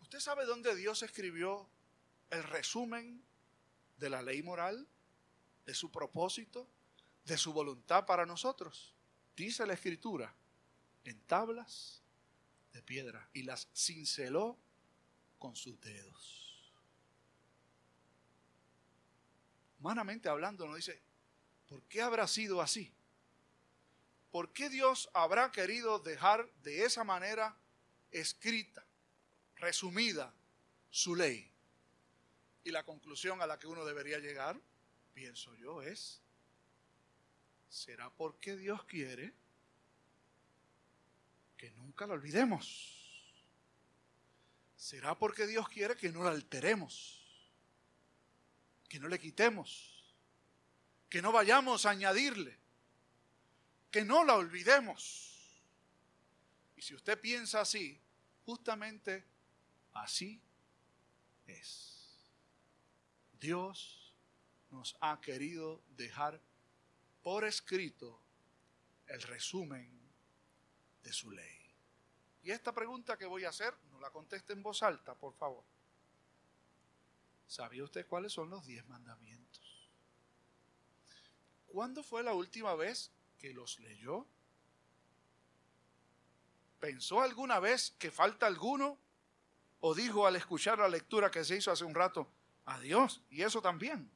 ¿Usted 0.00 0.20
sabe 0.20 0.46
dónde 0.46 0.74
Dios 0.74 1.02
escribió 1.02 1.68
el 2.30 2.42
resumen 2.42 3.22
de 3.98 4.10
la 4.10 4.22
ley 4.22 4.42
moral, 4.42 4.88
de 5.64 5.74
su 5.74 5.90
propósito, 5.90 6.68
de 7.24 7.38
su 7.38 7.52
voluntad 7.52 8.06
para 8.06 8.26
nosotros? 8.26 8.94
Dice 9.36 9.66
la 9.66 9.74
escritura, 9.74 10.34
en 11.04 11.20
tablas 11.22 12.02
de 12.72 12.82
piedra 12.82 13.28
y 13.32 13.42
las 13.42 13.68
cinceló 13.74 14.58
con 15.38 15.54
sus 15.56 15.80
dedos. 15.80 16.72
Humanamente 19.78 20.28
hablando, 20.28 20.66
nos 20.66 20.76
dice, 20.76 21.00
¿por 21.68 21.82
qué 21.82 22.00
habrá 22.00 22.26
sido 22.26 22.62
así? 22.62 22.92
¿Por 24.30 24.52
qué 24.52 24.68
Dios 24.68 25.10
habrá 25.12 25.52
querido 25.52 25.98
dejar 25.98 26.50
de 26.62 26.84
esa 26.84 27.04
manera 27.04 27.56
escrita, 28.10 28.84
resumida, 29.56 30.34
su 30.90 31.14
ley? 31.14 31.52
Y 32.64 32.70
la 32.70 32.82
conclusión 32.84 33.42
a 33.42 33.46
la 33.46 33.58
que 33.58 33.66
uno 33.66 33.84
debería 33.84 34.18
llegar, 34.18 34.58
pienso 35.14 35.54
yo, 35.54 35.80
es, 35.80 36.20
¿será 37.68 38.10
porque 38.10 38.56
Dios 38.56 38.84
quiere 38.84 39.32
que 41.56 41.70
nunca 41.70 42.06
la 42.06 42.14
olvidemos? 42.14 42.94
¿Será 44.76 45.16
porque 45.16 45.46
Dios 45.46 45.66
quiere 45.68 45.96
que 45.96 46.10
no 46.10 46.22
la 46.22 46.30
alteremos? 46.30 47.20
Que 48.88 49.00
no 49.00 49.08
le 49.08 49.18
quitemos. 49.18 50.14
Que 51.08 51.22
no 51.22 51.32
vayamos 51.32 51.86
a 51.86 51.90
añadirle. 51.90 52.58
Que 53.90 54.04
no 54.04 54.24
la 54.24 54.34
olvidemos. 54.34 55.62
Y 56.76 56.82
si 56.82 56.94
usted 56.94 57.18
piensa 57.18 57.62
así, 57.62 57.98
justamente 58.44 59.24
así 59.94 60.42
es. 61.46 61.94
Dios 63.40 64.03
nos 64.74 64.96
ha 65.00 65.20
querido 65.20 65.80
dejar 65.96 66.40
por 67.22 67.44
escrito 67.44 68.20
el 69.06 69.22
resumen 69.22 69.88
de 71.02 71.12
su 71.12 71.30
ley. 71.30 71.60
Y 72.42 72.50
esta 72.50 72.74
pregunta 72.74 73.16
que 73.16 73.24
voy 73.24 73.44
a 73.44 73.50
hacer, 73.50 73.72
no 73.92 74.00
la 74.00 74.10
conteste 74.10 74.52
en 74.52 74.62
voz 74.62 74.82
alta, 74.82 75.14
por 75.14 75.32
favor. 75.34 75.64
¿Sabía 77.46 77.84
usted 77.84 78.06
cuáles 78.06 78.32
son 78.32 78.50
los 78.50 78.66
diez 78.66 78.84
mandamientos? 78.88 79.88
¿Cuándo 81.68 82.02
fue 82.02 82.22
la 82.24 82.34
última 82.34 82.74
vez 82.74 83.12
que 83.38 83.54
los 83.54 83.78
leyó? 83.78 84.26
¿Pensó 86.80 87.22
alguna 87.22 87.60
vez 87.60 87.94
que 87.98 88.10
falta 88.10 88.46
alguno? 88.46 88.98
¿O 89.80 89.94
dijo 89.94 90.26
al 90.26 90.34
escuchar 90.34 90.78
la 90.78 90.88
lectura 90.88 91.30
que 91.30 91.44
se 91.44 91.56
hizo 91.56 91.70
hace 91.70 91.84
un 91.84 91.94
rato, 91.94 92.28
adiós? 92.64 93.22
Y 93.30 93.42
eso 93.42 93.62
también. 93.62 94.10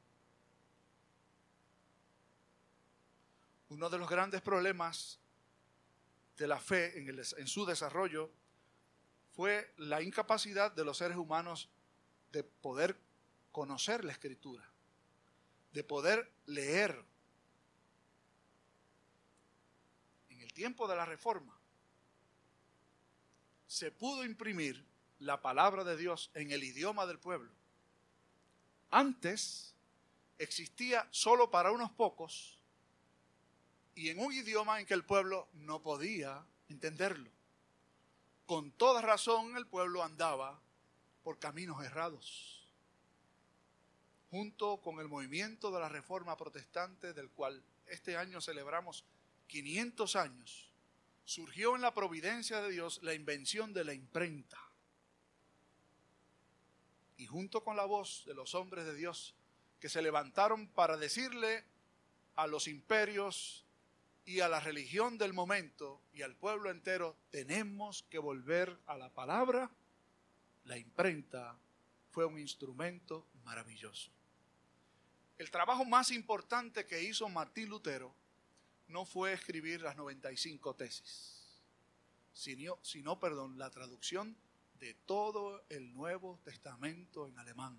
Uno 3.69 3.91
de 3.91 3.99
los 3.99 4.09
grandes 4.09 4.41
problemas 4.41 5.19
de 6.37 6.47
la 6.47 6.59
fe 6.59 6.99
en, 6.99 7.49
su 7.49 7.67
desarrollo 7.67 8.31
fue 9.33 9.75
la 9.77 10.01
incapacidad 10.01 10.73
de 10.73 10.85
los 10.85 10.97
seres 10.97 11.17
humanos 11.17 11.69
de 12.33 12.45
poder 12.45 12.99
conocer 13.53 14.05
la 14.05 14.13
escritura, 14.13 14.65
de 15.73 15.85
poder 15.85 16.33
leer. 16.47 17.05
En 20.31 20.41
el 20.41 20.53
tiempo 20.53 20.89
de 20.89 20.97
la 20.97 21.05
reforma 21.05 21.59
se 23.67 23.91
pudo 23.91 24.25
imprimir 24.25 24.87
la 25.19 25.43
palabra 25.43 25.85
de 25.85 25.97
Dios 25.97 26.31
en 26.35 26.53
el 26.53 26.65
idioma 26.65 27.07
del 27.07 27.19
pueblo. 27.19 27.53
Antes 28.91 29.75
existía 30.39 31.07
solo 31.11 31.51
para 31.51 31.73
unos 31.73 31.91
pocos 31.91 32.58
y 33.99 34.11
en 34.11 34.21
un 34.21 34.33
idioma 34.33 34.79
en 34.79 34.87
que 34.87 34.95
el 34.95 35.05
pueblo 35.05 35.49
no 35.55 35.83
podía 35.83 36.47
entenderlo. 36.69 37.29
Con 38.47 38.71
toda 38.71 39.03
razón 39.03 39.57
el 39.57 39.67
pueblo 39.67 40.05
andaba 40.05 40.61
por 41.25 41.41
caminos 41.41 41.85
errados. 41.85 42.65
Junto 44.31 44.77
con 44.77 45.01
el 45.01 45.09
movimiento 45.09 45.73
de 45.73 45.81
la 45.81 45.89
Reforma 45.89 46.37
Protestante, 46.37 47.13
del 47.13 47.29
cual 47.31 47.61
este 47.89 48.17
año 48.17 48.41
celebramos 48.41 49.05
500 49.49 50.15
años, 50.15 50.71
surgió 51.25 51.75
en 51.75 51.83
la 51.83 51.93
providencia 51.93 52.61
de 52.61 52.71
Dios 52.71 53.01
la 53.03 53.15
invención 53.15 53.73
de 53.73 53.83
la 53.83 53.95
imprenta. 53.95 54.61
Y 57.17 57.27
junto 57.27 57.65
con 57.65 57.75
la 57.75 57.85
voz 57.85 58.23
de 58.27 58.35
los 58.35 58.55
hombres 58.55 58.85
de 58.85 58.95
Dios 58.95 59.35
que 59.81 59.89
se 59.89 60.03
levantaron 60.03 60.69
para 60.69 60.97
decirle 60.97 61.65
a 62.37 62.47
los 62.47 62.69
imperios 62.69 63.65
y 64.29 64.41
a 64.41 64.49
la 64.49 64.61
religión 64.61 65.17
del 65.17 65.33
momento 65.33 66.03
y 66.13 66.21
al 66.21 66.37
pueblo 66.37 66.71
entero, 66.71 67.17
tenemos 67.31 68.03
que 68.11 68.19
volver 68.19 68.79
a 68.85 68.95
la 68.99 69.09
palabra. 69.09 69.71
La 70.65 70.77
imprenta 70.77 71.59
fue 72.11 72.27
un 72.27 72.39
instrumento 72.39 73.27
maravilloso. 73.45 74.11
El 75.39 75.51
trabajo 75.51 75.87
más 75.87 76.11
importante 76.11 76.85
que 76.85 77.03
hizo 77.03 77.27
Martín 77.31 77.71
Lutero 77.71 78.15
no 78.89 79.07
fue 79.07 79.33
escribir 79.33 79.81
las 79.81 79.97
95 79.97 80.75
tesis, 80.75 81.63
sino, 82.35 83.19
perdón, 83.19 83.57
la 83.57 83.71
traducción 83.71 84.37
de 84.79 84.93
todo 85.07 85.65
el 85.71 85.95
Nuevo 85.95 86.39
Testamento 86.45 87.27
en 87.29 87.39
alemán, 87.39 87.79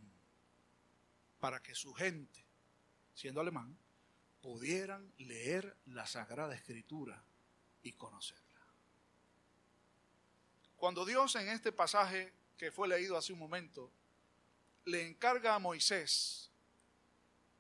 para 1.40 1.62
que 1.62 1.76
su 1.76 1.94
gente, 1.94 2.44
siendo 3.14 3.40
alemán, 3.40 3.78
pudieran 4.42 5.12
leer 5.18 5.76
la 5.88 6.08
Sagrada 6.08 6.56
Escritura 6.56 7.24
y 7.84 7.94
conocerla. 7.94 8.46
Cuando 10.78 11.06
Dios 11.06 11.36
en 11.36 11.50
este 11.50 11.72
pasaje 11.72 12.34
que 12.58 12.72
fue 12.72 12.88
leído 12.88 13.18
hace 13.18 13.34
un 13.34 13.40
momento, 13.40 13.92
le 14.86 15.06
encarga 15.06 15.56
a 15.56 15.60
Moisés 15.60 16.50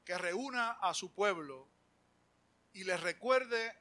que 0.05 0.17
reúna 0.17 0.71
a 0.71 0.93
su 0.93 1.11
pueblo 1.13 1.67
y 2.73 2.83
le 2.83 2.97
recuerde 2.97 3.75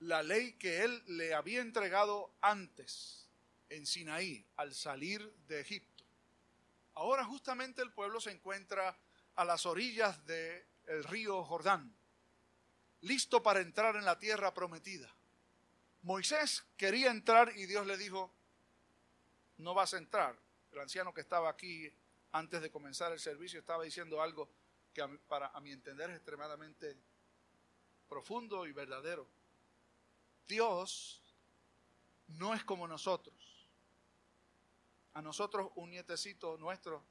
la 0.00 0.22
ley 0.22 0.54
que 0.54 0.82
él 0.82 1.02
le 1.06 1.34
había 1.34 1.60
entregado 1.60 2.34
antes 2.40 3.28
en 3.68 3.86
Sinaí 3.86 4.44
al 4.56 4.74
salir 4.74 5.32
de 5.46 5.60
Egipto. 5.60 6.04
Ahora 6.94 7.24
justamente 7.24 7.80
el 7.80 7.92
pueblo 7.92 8.20
se 8.20 8.32
encuentra 8.32 8.98
a 9.34 9.44
las 9.44 9.64
orillas 9.64 10.26
de 10.26 10.66
el 10.92 11.04
río 11.04 11.42
Jordán, 11.44 11.94
listo 13.00 13.42
para 13.42 13.60
entrar 13.60 13.96
en 13.96 14.04
la 14.04 14.18
tierra 14.18 14.52
prometida. 14.52 15.12
Moisés 16.02 16.64
quería 16.76 17.10
entrar 17.10 17.56
y 17.56 17.66
Dios 17.66 17.86
le 17.86 17.96
dijo, 17.96 18.32
no 19.58 19.74
vas 19.74 19.94
a 19.94 19.98
entrar. 19.98 20.38
El 20.72 20.80
anciano 20.80 21.14
que 21.14 21.20
estaba 21.20 21.48
aquí 21.48 21.92
antes 22.32 22.60
de 22.60 22.70
comenzar 22.70 23.12
el 23.12 23.20
servicio 23.20 23.60
estaba 23.60 23.84
diciendo 23.84 24.20
algo 24.20 24.50
que 24.92 25.06
para 25.28 25.48
a 25.48 25.60
mi 25.60 25.70
entender 25.70 26.10
es 26.10 26.16
extremadamente 26.16 26.96
profundo 28.08 28.66
y 28.66 28.72
verdadero. 28.72 29.26
Dios 30.46 31.22
no 32.28 32.54
es 32.54 32.64
como 32.64 32.86
nosotros. 32.86 33.34
A 35.14 35.22
nosotros 35.22 35.70
un 35.76 35.90
nietecito 35.90 36.56
nuestro 36.58 37.04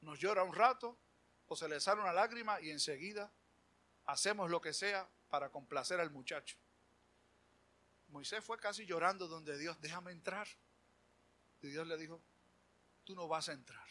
nos 0.00 0.18
llora 0.18 0.44
un 0.44 0.54
rato 0.54 0.96
o 1.48 1.56
se 1.56 1.68
le 1.68 1.80
sale 1.80 2.02
una 2.02 2.12
lágrima 2.12 2.60
y 2.60 2.70
enseguida 2.70 3.30
hacemos 4.04 4.50
lo 4.50 4.60
que 4.60 4.72
sea 4.72 5.08
para 5.28 5.50
complacer 5.50 5.98
al 6.00 6.10
muchacho. 6.10 6.56
Moisés 8.08 8.44
fue 8.44 8.58
casi 8.58 8.86
llorando 8.86 9.28
donde 9.28 9.58
Dios, 9.58 9.80
déjame 9.80 10.12
entrar. 10.12 10.46
Y 11.60 11.68
Dios 11.68 11.86
le 11.86 11.96
dijo, 11.96 12.20
tú 13.04 13.14
no 13.14 13.28
vas 13.28 13.48
a 13.48 13.52
entrar. 13.52 13.86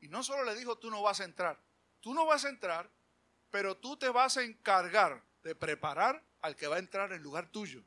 Y 0.00 0.08
no 0.08 0.22
solo 0.22 0.44
le 0.44 0.54
dijo, 0.54 0.78
tú 0.78 0.90
no 0.90 1.02
vas 1.02 1.20
a 1.20 1.24
entrar, 1.24 1.58
tú 2.00 2.14
no 2.14 2.26
vas 2.26 2.44
a 2.44 2.48
entrar, 2.48 2.88
pero 3.50 3.76
tú 3.76 3.96
te 3.96 4.08
vas 4.08 4.36
a 4.36 4.42
encargar 4.42 5.22
de 5.42 5.54
preparar 5.54 6.22
al 6.40 6.54
que 6.54 6.66
va 6.66 6.76
a 6.76 6.80
entrar 6.80 7.12
en 7.12 7.22
lugar 7.22 7.48
tuyo. 7.48 7.82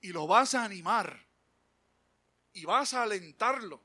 Y 0.00 0.08
lo 0.08 0.26
vas 0.26 0.54
a 0.54 0.64
animar. 0.64 1.26
Y 2.54 2.66
vas 2.66 2.92
a 2.92 3.04
alentarlo 3.04 3.82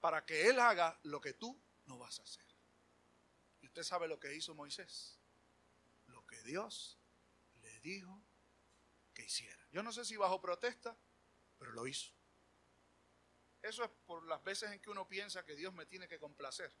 para 0.00 0.24
que 0.24 0.48
él 0.48 0.60
haga 0.60 0.96
lo 1.02 1.20
que 1.20 1.32
tú 1.32 1.58
no 1.86 1.98
vas 1.98 2.18
a 2.20 2.22
hacer. 2.22 2.44
Y 3.62 3.66
usted 3.66 3.82
sabe 3.82 4.08
lo 4.08 4.18
que 4.20 4.34
hizo 4.34 4.54
Moisés. 4.54 5.18
Lo 6.06 6.26
que 6.26 6.42
Dios 6.42 6.98
le 7.62 7.80
dijo 7.80 8.22
que 9.14 9.24
hiciera. 9.24 9.66
Yo 9.72 9.82
no 9.82 9.92
sé 9.92 10.04
si 10.04 10.16
bajo 10.16 10.40
protesta, 10.40 10.96
pero 11.58 11.72
lo 11.72 11.86
hizo. 11.86 12.12
Eso 13.62 13.82
es 13.82 13.90
por 14.06 14.24
las 14.26 14.42
veces 14.44 14.70
en 14.70 14.80
que 14.80 14.90
uno 14.90 15.08
piensa 15.08 15.44
que 15.44 15.56
Dios 15.56 15.74
me 15.74 15.86
tiene 15.86 16.06
que 16.06 16.18
complacer. 16.18 16.72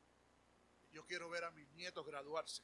Yo 0.92 1.04
quiero 1.04 1.28
ver 1.28 1.44
a 1.44 1.50
mis 1.50 1.68
nietos 1.70 2.06
graduarse. 2.06 2.62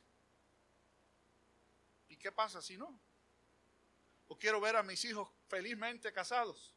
¿Y 2.08 2.16
qué 2.16 2.30
pasa 2.30 2.62
si 2.62 2.76
no? 2.76 3.00
O 4.28 4.38
quiero 4.38 4.60
ver 4.60 4.76
a 4.76 4.82
mis 4.82 5.04
hijos 5.04 5.28
felizmente 5.48 6.12
casados. 6.12 6.74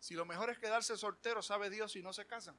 Si 0.00 0.14
lo 0.14 0.24
mejor 0.24 0.50
es 0.50 0.58
quedarse 0.58 0.96
soltero, 0.96 1.42
sabe 1.42 1.70
Dios 1.70 1.92
si 1.92 2.02
no 2.02 2.12
se 2.12 2.26
casan. 2.26 2.58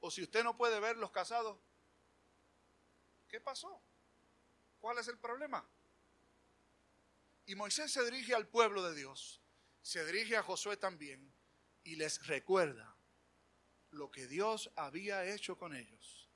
O 0.00 0.10
si 0.10 0.22
usted 0.22 0.42
no 0.42 0.56
puede 0.56 0.80
ver 0.80 0.96
los 0.96 1.10
casados, 1.10 1.58
¿qué 3.28 3.40
pasó? 3.40 3.82
¿Cuál 4.80 4.98
es 4.98 5.08
el 5.08 5.18
problema? 5.18 5.68
Y 7.46 7.54
Moisés 7.54 7.92
se 7.92 8.04
dirige 8.04 8.34
al 8.34 8.48
pueblo 8.48 8.82
de 8.82 8.94
Dios, 8.94 9.42
se 9.82 10.04
dirige 10.04 10.36
a 10.36 10.42
Josué 10.42 10.76
también 10.76 11.34
y 11.82 11.96
les 11.96 12.26
recuerda 12.26 12.96
lo 13.90 14.10
que 14.10 14.26
Dios 14.26 14.70
había 14.76 15.24
hecho 15.26 15.58
con 15.58 15.74
ellos 15.74 16.30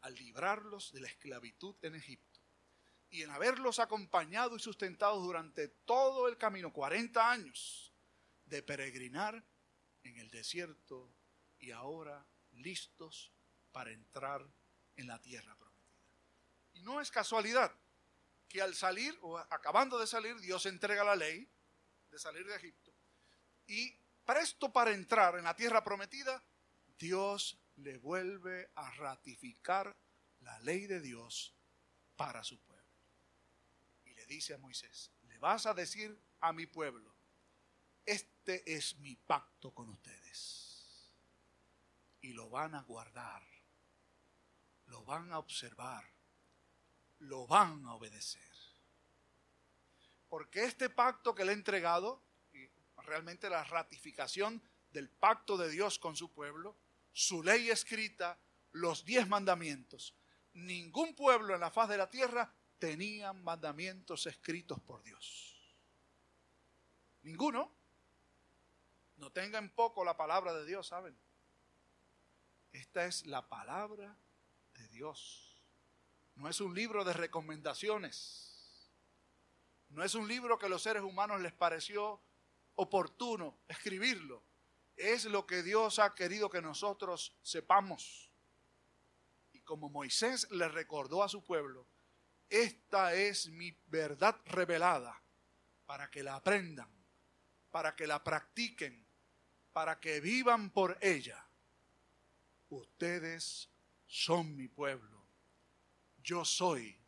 al 0.00 0.14
librarlos 0.14 0.92
de 0.92 1.00
la 1.00 1.08
esclavitud 1.08 1.76
en 1.82 1.94
Egipto 1.94 2.40
y 3.10 3.22
en 3.22 3.30
haberlos 3.30 3.78
acompañado 3.78 4.56
y 4.56 4.60
sustentado 4.60 5.20
durante 5.20 5.68
todo 5.68 6.28
el 6.28 6.36
camino, 6.36 6.72
40 6.72 7.30
años 7.30 7.92
de 8.44 8.62
peregrinar 8.62 9.44
en 10.02 10.16
el 10.18 10.30
desierto 10.30 11.14
y 11.58 11.70
ahora 11.70 12.26
listos 12.62 13.32
para 13.72 13.90
entrar 13.90 14.46
en 14.96 15.06
la 15.06 15.20
tierra 15.20 15.56
prometida. 15.56 15.98
Y 16.74 16.82
no 16.82 17.00
es 17.00 17.10
casualidad 17.10 17.74
que 18.48 18.62
al 18.62 18.74
salir 18.74 19.16
o 19.22 19.38
acabando 19.38 19.98
de 19.98 20.06
salir, 20.06 20.38
Dios 20.40 20.66
entrega 20.66 21.02
la 21.04 21.16
ley 21.16 21.48
de 22.10 22.18
salir 22.18 22.46
de 22.46 22.54
Egipto 22.54 22.94
y 23.66 23.96
presto 24.24 24.72
para 24.72 24.92
entrar 24.92 25.36
en 25.36 25.44
la 25.44 25.56
tierra 25.56 25.82
prometida, 25.82 26.42
Dios 26.98 27.58
le 27.76 27.98
vuelve 27.98 28.70
a 28.74 28.90
ratificar 28.92 29.96
la 30.40 30.58
ley 30.60 30.86
de 30.86 31.00
Dios 31.00 31.54
para 32.16 32.44
su 32.44 32.60
pueblo. 32.60 32.84
Y 34.04 34.14
le 34.14 34.26
dice 34.26 34.54
a 34.54 34.58
Moisés, 34.58 35.10
le 35.22 35.38
vas 35.38 35.66
a 35.66 35.74
decir 35.74 36.18
a 36.40 36.52
mi 36.52 36.66
pueblo, 36.66 37.14
este 38.04 38.74
es 38.74 38.96
mi 38.98 39.16
pacto 39.16 39.72
con 39.72 39.88
ustedes. 39.88 40.63
Y 42.24 42.32
lo 42.32 42.48
van 42.48 42.74
a 42.74 42.80
guardar, 42.80 43.42
lo 44.86 45.04
van 45.04 45.30
a 45.30 45.38
observar, 45.38 46.10
lo 47.18 47.46
van 47.46 47.84
a 47.84 47.92
obedecer. 47.96 48.50
Porque 50.30 50.64
este 50.64 50.88
pacto 50.88 51.34
que 51.34 51.44
le 51.44 51.52
he 51.52 51.54
entregado 51.54 52.22
realmente 53.02 53.50
la 53.50 53.62
ratificación 53.64 54.62
del 54.90 55.10
pacto 55.10 55.58
de 55.58 55.68
Dios 55.68 55.98
con 55.98 56.16
su 56.16 56.32
pueblo, 56.32 56.78
su 57.12 57.42
ley 57.42 57.68
escrita, 57.68 58.38
los 58.72 59.04
diez 59.04 59.28
mandamientos. 59.28 60.14
Ningún 60.54 61.14
pueblo 61.14 61.52
en 61.52 61.60
la 61.60 61.70
faz 61.70 61.90
de 61.90 61.98
la 61.98 62.08
tierra 62.08 62.50
tenía 62.78 63.34
mandamientos 63.34 64.24
escritos 64.24 64.80
por 64.80 65.02
Dios. 65.02 65.76
Ninguno. 67.20 67.70
No 69.18 69.30
tengan 69.30 69.68
poco 69.74 70.06
la 70.06 70.16
palabra 70.16 70.54
de 70.54 70.64
Dios, 70.64 70.86
¿saben? 70.86 71.14
Esta 72.74 73.06
es 73.06 73.24
la 73.26 73.48
palabra 73.48 74.18
de 74.74 74.88
Dios. 74.88 75.62
No 76.34 76.48
es 76.48 76.60
un 76.60 76.74
libro 76.74 77.04
de 77.04 77.12
recomendaciones. 77.12 78.90
No 79.90 80.02
es 80.02 80.16
un 80.16 80.26
libro 80.26 80.58
que 80.58 80.68
los 80.68 80.82
seres 80.82 81.04
humanos 81.04 81.40
les 81.40 81.52
pareció 81.52 82.20
oportuno 82.74 83.60
escribirlo. 83.68 84.42
Es 84.96 85.24
lo 85.24 85.46
que 85.46 85.62
Dios 85.62 86.00
ha 86.00 86.16
querido 86.16 86.50
que 86.50 86.60
nosotros 86.60 87.38
sepamos. 87.42 88.32
Y 89.52 89.60
como 89.60 89.88
Moisés 89.88 90.50
le 90.50 90.68
recordó 90.68 91.22
a 91.22 91.28
su 91.28 91.44
pueblo, 91.44 91.86
esta 92.48 93.14
es 93.14 93.46
mi 93.50 93.70
verdad 93.86 94.36
revelada 94.46 95.22
para 95.86 96.10
que 96.10 96.24
la 96.24 96.34
aprendan, 96.34 96.90
para 97.70 97.94
que 97.94 98.08
la 98.08 98.24
practiquen, 98.24 99.06
para 99.72 100.00
que 100.00 100.20
vivan 100.20 100.70
por 100.70 100.98
ella. 101.00 101.43
Ustedes 102.74 103.70
son 104.06 104.56
mi 104.56 104.66
pueblo. 104.66 105.24
Yo 106.18 106.44
soy 106.44 107.00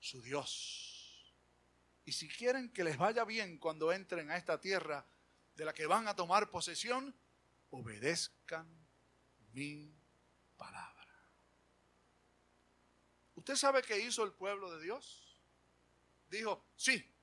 su 0.00 0.20
Dios. 0.20 1.32
Y 2.04 2.12
si 2.12 2.28
quieren 2.28 2.72
que 2.72 2.82
les 2.82 2.98
vaya 2.98 3.24
bien 3.24 3.58
cuando 3.58 3.92
entren 3.92 4.30
a 4.30 4.36
esta 4.36 4.60
tierra 4.60 5.06
de 5.54 5.64
la 5.64 5.72
que 5.72 5.86
van 5.86 6.08
a 6.08 6.16
tomar 6.16 6.50
posesión, 6.50 7.14
obedezcan 7.70 8.68
mi 9.52 9.94
palabra. 10.56 10.92
¿Usted 13.36 13.54
sabe 13.54 13.82
qué 13.82 14.00
hizo 14.00 14.24
el 14.24 14.32
pueblo 14.32 14.72
de 14.76 14.82
Dios? 14.82 15.38
Dijo, 16.28 16.64
sí, 16.74 17.14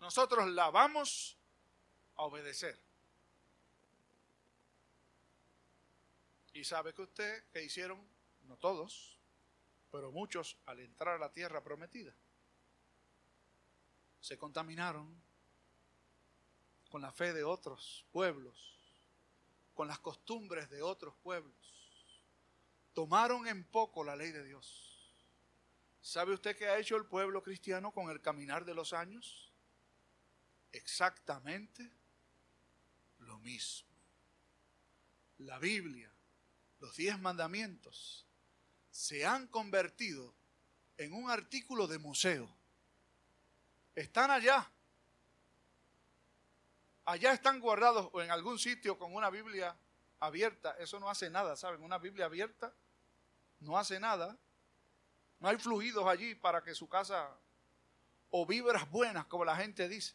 nosotros 0.00 0.48
la 0.48 0.70
vamos 0.70 1.38
a 2.16 2.22
obedecer. 2.22 2.91
Y 6.52 6.64
sabe 6.64 6.92
que 6.92 7.02
usted, 7.02 7.44
que 7.50 7.64
hicieron, 7.64 8.00
no 8.42 8.56
todos, 8.56 9.18
pero 9.90 10.10
muchos 10.10 10.58
al 10.66 10.80
entrar 10.80 11.16
a 11.16 11.18
la 11.18 11.32
tierra 11.32 11.62
prometida, 11.62 12.14
se 14.20 14.38
contaminaron 14.38 15.20
con 16.90 17.02
la 17.02 17.10
fe 17.10 17.32
de 17.32 17.42
otros 17.42 18.04
pueblos, 18.12 18.78
con 19.74 19.88
las 19.88 19.98
costumbres 19.98 20.68
de 20.68 20.82
otros 20.82 21.14
pueblos. 21.22 21.54
Tomaron 22.92 23.48
en 23.48 23.64
poco 23.64 24.04
la 24.04 24.14
ley 24.14 24.30
de 24.30 24.44
Dios. 24.44 25.10
¿Sabe 26.02 26.34
usted 26.34 26.56
qué 26.56 26.68
ha 26.68 26.78
hecho 26.78 26.96
el 26.96 27.06
pueblo 27.06 27.42
cristiano 27.42 27.92
con 27.92 28.10
el 28.10 28.20
caminar 28.20 28.66
de 28.66 28.74
los 28.74 28.92
años? 28.92 29.50
Exactamente 30.70 31.90
lo 33.20 33.38
mismo. 33.38 33.88
La 35.38 35.58
Biblia, 35.58 36.11
los 36.82 36.94
diez 36.96 37.18
mandamientos, 37.18 38.26
se 38.90 39.24
han 39.24 39.46
convertido 39.46 40.34
en 40.98 41.14
un 41.14 41.30
artículo 41.30 41.86
de 41.86 41.98
museo. 41.98 42.54
Están 43.94 44.30
allá 44.30 44.70
allá 47.04 47.32
están 47.32 47.60
guardados 47.60 48.08
o 48.12 48.22
en 48.22 48.30
algún 48.30 48.58
sitio 48.58 48.98
con 48.98 49.14
una 49.14 49.30
Biblia 49.30 49.76
abierta, 50.20 50.76
eso 50.78 51.00
no 51.00 51.10
hace 51.10 51.30
nada, 51.30 51.56
¿saben? 51.56 51.82
Una 51.82 51.98
Biblia 51.98 52.26
abierta 52.26 52.74
no 53.60 53.78
hace 53.78 54.00
nada. 54.00 54.36
No 55.40 55.48
hay 55.48 55.56
fluidos 55.56 56.06
allí 56.06 56.34
para 56.34 56.62
que 56.62 56.74
su 56.74 56.88
casa 56.88 57.28
o 58.30 58.46
vibras 58.46 58.90
buenas, 58.90 59.26
como 59.26 59.44
la 59.44 59.56
gente 59.56 59.88
dice. 59.88 60.14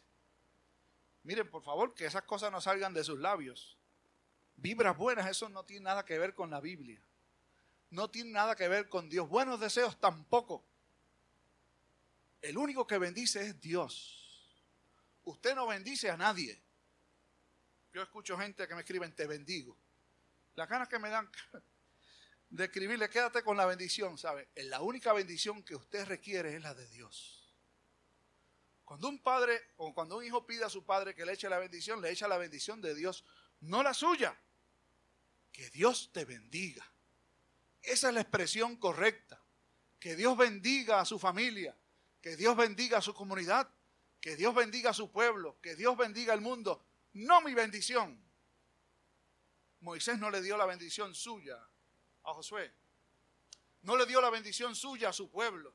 Miren, 1.22 1.50
por 1.50 1.62
favor, 1.62 1.94
que 1.94 2.06
esas 2.06 2.22
cosas 2.22 2.50
no 2.50 2.60
salgan 2.60 2.94
de 2.94 3.04
sus 3.04 3.18
labios. 3.18 3.77
Vibras 4.60 4.96
buenas, 4.96 5.30
eso 5.30 5.48
no 5.48 5.64
tiene 5.64 5.84
nada 5.84 6.04
que 6.04 6.18
ver 6.18 6.34
con 6.34 6.50
la 6.50 6.60
Biblia. 6.60 7.00
No 7.90 8.10
tiene 8.10 8.32
nada 8.32 8.56
que 8.56 8.66
ver 8.66 8.88
con 8.88 9.08
Dios. 9.08 9.28
Buenos 9.28 9.60
deseos 9.60 9.98
tampoco. 10.00 10.64
El 12.42 12.58
único 12.58 12.84
que 12.84 12.98
bendice 12.98 13.40
es 13.40 13.60
Dios. 13.60 14.52
Usted 15.22 15.54
no 15.54 15.68
bendice 15.68 16.10
a 16.10 16.16
nadie. 16.16 16.60
Yo 17.92 18.02
escucho 18.02 18.36
gente 18.36 18.66
que 18.66 18.74
me 18.74 18.80
escriben, 18.80 19.14
te 19.14 19.26
bendigo. 19.28 19.76
Las 20.56 20.68
ganas 20.68 20.88
que 20.88 20.98
me 20.98 21.08
dan 21.08 21.30
de 22.50 22.64
escribirle, 22.64 23.08
quédate 23.08 23.44
con 23.44 23.56
la 23.56 23.64
bendición, 23.64 24.18
¿sabe? 24.18 24.48
La 24.56 24.82
única 24.82 25.12
bendición 25.12 25.62
que 25.62 25.76
usted 25.76 26.04
requiere 26.04 26.56
es 26.56 26.62
la 26.62 26.74
de 26.74 26.88
Dios. 26.88 27.56
Cuando 28.84 29.08
un 29.08 29.22
padre 29.22 29.60
o 29.76 29.94
cuando 29.94 30.16
un 30.16 30.24
hijo 30.24 30.44
pide 30.44 30.64
a 30.64 30.68
su 30.68 30.84
padre 30.84 31.14
que 31.14 31.24
le 31.24 31.34
eche 31.34 31.48
la 31.48 31.58
bendición, 31.58 32.02
le 32.02 32.10
echa 32.10 32.26
la 32.26 32.38
bendición 32.38 32.80
de 32.80 32.96
Dios, 32.96 33.24
no 33.60 33.84
la 33.84 33.94
suya. 33.94 34.36
Que 35.58 35.70
Dios 35.70 36.10
te 36.12 36.24
bendiga. 36.24 36.88
Esa 37.82 38.08
es 38.10 38.14
la 38.14 38.20
expresión 38.20 38.76
correcta. 38.76 39.42
Que 39.98 40.14
Dios 40.14 40.38
bendiga 40.38 41.00
a 41.00 41.04
su 41.04 41.18
familia, 41.18 41.76
que 42.22 42.36
Dios 42.36 42.56
bendiga 42.56 42.98
a 42.98 43.02
su 43.02 43.12
comunidad, 43.12 43.68
que 44.20 44.36
Dios 44.36 44.54
bendiga 44.54 44.90
a 44.90 44.94
su 44.94 45.10
pueblo, 45.10 45.58
que 45.60 45.74
Dios 45.74 45.96
bendiga 45.96 46.32
al 46.32 46.40
mundo 46.40 46.84
no 47.18 47.40
mi 47.40 47.52
bendición. 47.52 48.16
Moisés 49.80 50.20
no 50.20 50.30
le 50.30 50.40
dio 50.40 50.56
la 50.56 50.66
bendición 50.66 51.14
suya 51.14 51.56
a 52.24 52.34
Josué. 52.34 52.72
No 53.82 53.96
le 53.96 54.06
dio 54.06 54.20
la 54.20 54.30
bendición 54.30 54.76
suya 54.76 55.08
a 55.08 55.12
su 55.12 55.28
pueblo. 55.28 55.74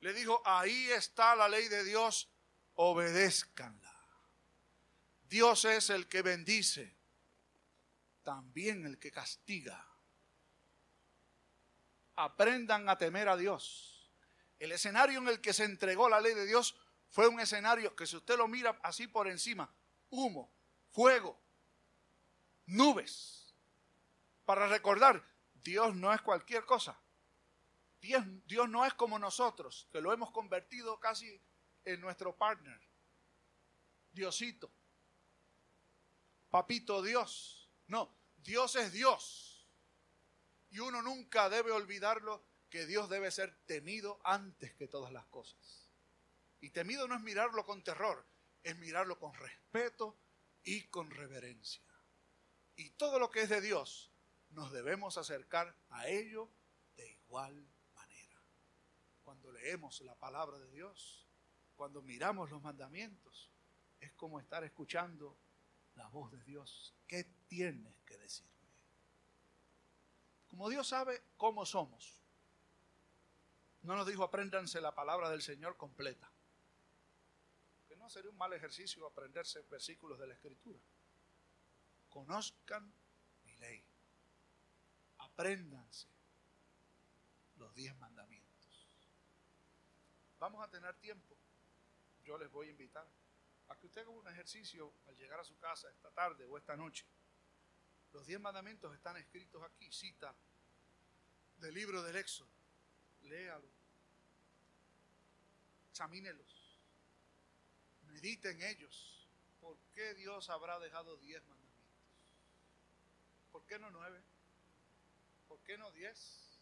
Le 0.00 0.12
dijo, 0.12 0.42
ahí 0.44 0.90
está 0.90 1.36
la 1.36 1.48
ley 1.48 1.68
de 1.68 1.84
Dios, 1.84 2.28
obedézcanla. 2.74 3.90
Dios 5.28 5.64
es 5.64 5.90
el 5.90 6.08
que 6.08 6.22
bendice, 6.22 6.96
también 8.22 8.86
el 8.86 8.98
que 8.98 9.10
castiga. 9.10 9.86
Aprendan 12.14 12.88
a 12.88 12.98
temer 12.98 13.28
a 13.28 13.36
Dios. 13.36 14.10
El 14.58 14.72
escenario 14.72 15.18
en 15.18 15.28
el 15.28 15.40
que 15.40 15.52
se 15.52 15.64
entregó 15.64 16.08
la 16.08 16.20
ley 16.20 16.34
de 16.34 16.46
Dios 16.46 16.76
fue 17.10 17.28
un 17.28 17.40
escenario 17.40 17.96
que 17.96 18.06
si 18.06 18.16
usted 18.16 18.36
lo 18.36 18.48
mira 18.48 18.78
así 18.82 19.06
por 19.06 19.28
encima, 19.28 19.74
humo, 20.10 20.52
fuego, 20.90 21.40
nubes, 22.66 23.54
para 24.44 24.66
recordar, 24.66 25.24
Dios 25.54 25.94
no 25.94 26.12
es 26.12 26.20
cualquier 26.20 26.64
cosa. 26.64 26.98
Dios, 28.02 28.68
no 28.68 28.84
es 28.84 28.94
como 28.94 29.18
nosotros, 29.18 29.88
que 29.92 30.00
lo 30.00 30.12
hemos 30.12 30.32
convertido 30.32 30.98
casi 30.98 31.40
en 31.84 32.00
nuestro 32.00 32.36
partner. 32.36 32.80
Diosito. 34.10 34.72
Papito 36.50 37.00
Dios. 37.00 37.61
No, 37.92 38.10
Dios 38.42 38.74
es 38.76 38.90
Dios. 38.90 39.68
Y 40.70 40.78
uno 40.78 41.02
nunca 41.02 41.50
debe 41.50 41.72
olvidarlo 41.72 42.42
que 42.70 42.86
Dios 42.86 43.10
debe 43.10 43.30
ser 43.30 43.54
temido 43.66 44.18
antes 44.24 44.72
que 44.72 44.88
todas 44.88 45.12
las 45.12 45.26
cosas. 45.26 45.90
Y 46.62 46.70
temido 46.70 47.06
no 47.06 47.14
es 47.14 47.20
mirarlo 47.20 47.66
con 47.66 47.84
terror, 47.84 48.24
es 48.62 48.78
mirarlo 48.78 49.18
con 49.18 49.34
respeto 49.34 50.16
y 50.64 50.84
con 50.84 51.10
reverencia. 51.10 51.82
Y 52.76 52.88
todo 52.92 53.18
lo 53.18 53.30
que 53.30 53.42
es 53.42 53.50
de 53.50 53.60
Dios, 53.60 54.10
nos 54.52 54.72
debemos 54.72 55.18
acercar 55.18 55.76
a 55.90 56.08
ello 56.08 56.48
de 56.96 57.10
igual 57.10 57.54
manera. 57.94 58.42
Cuando 59.22 59.52
leemos 59.52 60.00
la 60.00 60.14
palabra 60.14 60.58
de 60.58 60.70
Dios, 60.70 61.28
cuando 61.76 62.00
miramos 62.00 62.50
los 62.50 62.62
mandamientos, 62.62 63.50
es 64.00 64.12
como 64.14 64.40
estar 64.40 64.64
escuchando 64.64 65.36
la 65.94 66.08
voz 66.08 66.32
de 66.32 66.42
Dios. 66.44 66.94
¿Qué 67.06 67.26
tienes 67.52 68.00
que 68.06 68.16
decirme? 68.16 68.50
Como 70.48 70.70
Dios 70.70 70.88
sabe 70.88 71.22
cómo 71.36 71.66
somos, 71.66 72.18
no 73.82 73.94
nos 73.94 74.06
dijo 74.06 74.24
apréndanse 74.24 74.80
la 74.80 74.94
palabra 74.94 75.28
del 75.28 75.42
Señor 75.42 75.76
completa. 75.76 76.32
Que 77.88 77.96
no 77.96 78.08
sería 78.08 78.30
un 78.30 78.38
mal 78.38 78.54
ejercicio 78.54 79.06
aprenderse 79.06 79.60
versículos 79.70 80.18
de 80.18 80.28
la 80.28 80.32
Escritura. 80.32 80.80
Conozcan 82.08 82.90
mi 83.44 83.54
ley. 83.56 83.84
Apréndanse 85.18 86.08
los 87.56 87.74
diez 87.74 87.94
mandamientos. 87.98 88.88
Vamos 90.38 90.64
a 90.64 90.70
tener 90.70 90.94
tiempo. 90.96 91.36
Yo 92.24 92.38
les 92.38 92.50
voy 92.50 92.68
a 92.68 92.70
invitar 92.70 93.06
a 93.68 93.76
que 93.76 93.86
usted 93.86 94.00
haga 94.00 94.10
un 94.10 94.28
ejercicio 94.28 94.94
al 95.06 95.16
llegar 95.16 95.38
a 95.38 95.44
su 95.44 95.58
casa 95.58 95.90
esta 95.90 96.10
tarde 96.12 96.46
o 96.46 96.56
esta 96.56 96.76
noche. 96.76 97.04
Los 98.12 98.26
diez 98.26 98.40
mandamientos 98.40 98.94
están 98.94 99.16
escritos 99.16 99.62
aquí, 99.62 99.90
cita 99.90 100.34
del 101.58 101.74
libro 101.74 102.02
del 102.02 102.16
Éxodo. 102.16 102.50
Léalo. 103.22 103.68
Examínelos. 105.90 106.78
Medite 108.06 108.50
en 108.50 108.62
ellos. 108.62 109.28
¿Por 109.60 109.78
qué 109.94 110.14
Dios 110.14 110.50
habrá 110.50 110.78
dejado 110.78 111.16
diez 111.18 111.42
mandamientos? 111.46 111.62
¿Por 113.52 113.64
qué 113.66 113.78
no 113.78 113.90
nueve? 113.90 114.22
¿Por 115.48 115.60
qué 115.60 115.78
no 115.78 115.90
diez? 115.92 116.60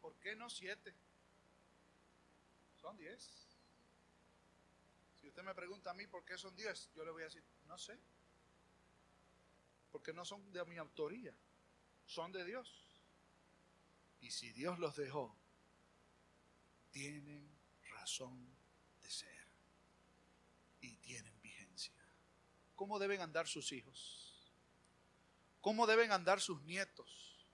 ¿Por 0.00 0.14
qué 0.16 0.34
no 0.36 0.50
siete? 0.50 0.94
Son 2.80 2.96
diez. 2.96 3.30
Si 5.20 5.28
usted 5.28 5.42
me 5.42 5.54
pregunta 5.54 5.90
a 5.90 5.94
mí 5.94 6.06
por 6.06 6.24
qué 6.24 6.36
son 6.36 6.54
diez, 6.56 6.90
yo 6.94 7.04
le 7.04 7.10
voy 7.12 7.22
a 7.22 7.26
decir, 7.26 7.44
no 7.66 7.78
sé. 7.78 7.98
Porque 9.94 10.12
no 10.12 10.24
son 10.24 10.52
de 10.52 10.64
mi 10.64 10.76
autoría, 10.76 11.32
son 12.04 12.32
de 12.32 12.44
Dios. 12.44 12.68
Y 14.20 14.32
si 14.32 14.50
Dios 14.50 14.80
los 14.80 14.96
dejó, 14.96 15.36
tienen 16.90 17.48
razón 17.92 18.44
de 19.00 19.08
ser 19.08 19.46
y 20.80 20.96
tienen 20.96 21.40
vigencia. 21.40 21.94
¿Cómo 22.74 22.98
deben 22.98 23.20
andar 23.20 23.46
sus 23.46 23.70
hijos? 23.70 24.50
¿Cómo 25.60 25.86
deben 25.86 26.10
andar 26.10 26.40
sus 26.40 26.60
nietos? 26.64 27.46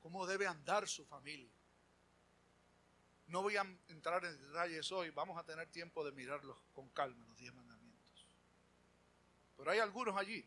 ¿Cómo 0.00 0.26
debe 0.26 0.46
andar 0.46 0.86
su 0.86 1.06
familia? 1.06 1.54
No 3.28 3.40
voy 3.40 3.56
a 3.56 3.62
entrar 3.88 4.22
en 4.26 4.38
detalles 4.38 4.92
hoy, 4.92 5.08
vamos 5.08 5.38
a 5.38 5.44
tener 5.44 5.66
tiempo 5.70 6.04
de 6.04 6.12
mirarlos 6.12 6.58
con 6.74 6.90
calma, 6.90 7.24
los 7.24 7.38
diez 7.38 7.54
mandamientos. 7.54 8.26
Pero 9.56 9.70
hay 9.70 9.78
algunos 9.78 10.14
allí 10.14 10.46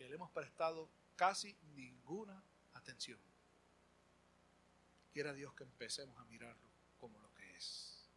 que 0.00 0.08
le 0.08 0.14
hemos 0.14 0.30
prestado 0.30 0.88
casi 1.14 1.54
ninguna 1.74 2.42
atención. 2.72 3.20
Quiera 5.12 5.34
Dios 5.34 5.52
que 5.52 5.64
empecemos 5.64 6.18
a 6.18 6.24
mirarlo 6.24 6.70
como 6.98 7.18
lo 7.18 7.30
que 7.34 7.54
es, 7.54 8.08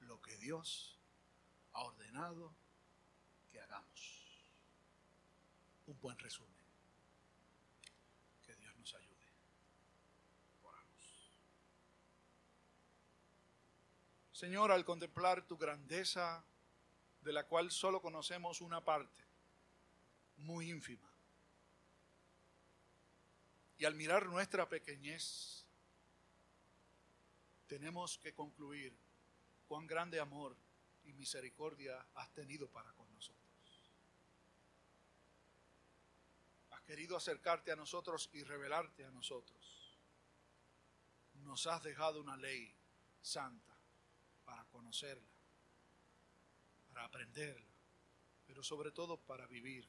lo 0.00 0.20
que 0.20 0.36
Dios 0.38 0.98
ha 1.72 1.84
ordenado 1.84 2.52
que 3.48 3.60
hagamos. 3.60 4.42
Un 5.86 6.00
buen 6.00 6.18
resumen. 6.18 6.58
Señor, 14.32 14.70
al 14.70 14.84
contemplar 14.84 15.46
tu 15.46 15.56
grandeza, 15.58 16.44
de 17.22 17.32
la 17.32 17.46
cual 17.46 17.70
solo 17.72 18.00
conocemos 18.00 18.60
una 18.60 18.84
parte, 18.84 19.27
muy 20.38 20.70
ínfima, 20.70 21.08
y 23.78 23.84
al 23.84 23.94
mirar 23.94 24.26
nuestra 24.26 24.68
pequeñez, 24.68 25.64
tenemos 27.68 28.18
que 28.18 28.34
concluir 28.34 28.92
cuán 29.68 29.86
grande 29.86 30.18
amor 30.18 30.56
y 31.04 31.12
misericordia 31.12 32.04
has 32.14 32.32
tenido 32.32 32.68
para 32.68 32.92
con 32.94 33.08
nosotros. 33.12 33.92
Has 36.70 36.80
querido 36.82 37.16
acercarte 37.16 37.70
a 37.70 37.76
nosotros 37.76 38.28
y 38.32 38.42
revelarte 38.42 39.04
a 39.04 39.10
nosotros. 39.10 39.96
Nos 41.44 41.66
has 41.68 41.82
dejado 41.82 42.20
una 42.20 42.36
ley 42.36 42.74
santa 43.20 43.76
para 44.44 44.64
conocerla, 44.64 45.28
para 46.88 47.04
aprenderla, 47.04 47.76
pero 48.46 48.64
sobre 48.64 48.90
todo 48.90 49.18
para 49.20 49.46
vivir. 49.46 49.88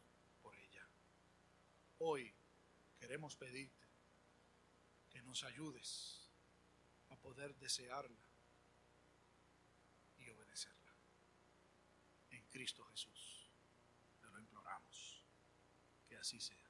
Hoy 2.01 2.33
queremos 2.97 3.35
pedirte 3.35 3.85
que 5.09 5.21
nos 5.21 5.43
ayudes 5.43 6.29
a 7.09 7.17
poder 7.17 7.53
desearla 7.57 8.25
y 10.17 10.29
obedecerla. 10.29 10.95
En 12.29 12.45
Cristo 12.47 12.85
Jesús 12.85 13.51
te 14.21 14.29
lo 14.29 14.39
imploramos. 14.39 15.25
Que 16.07 16.15
así 16.17 16.39
sea. 16.39 16.68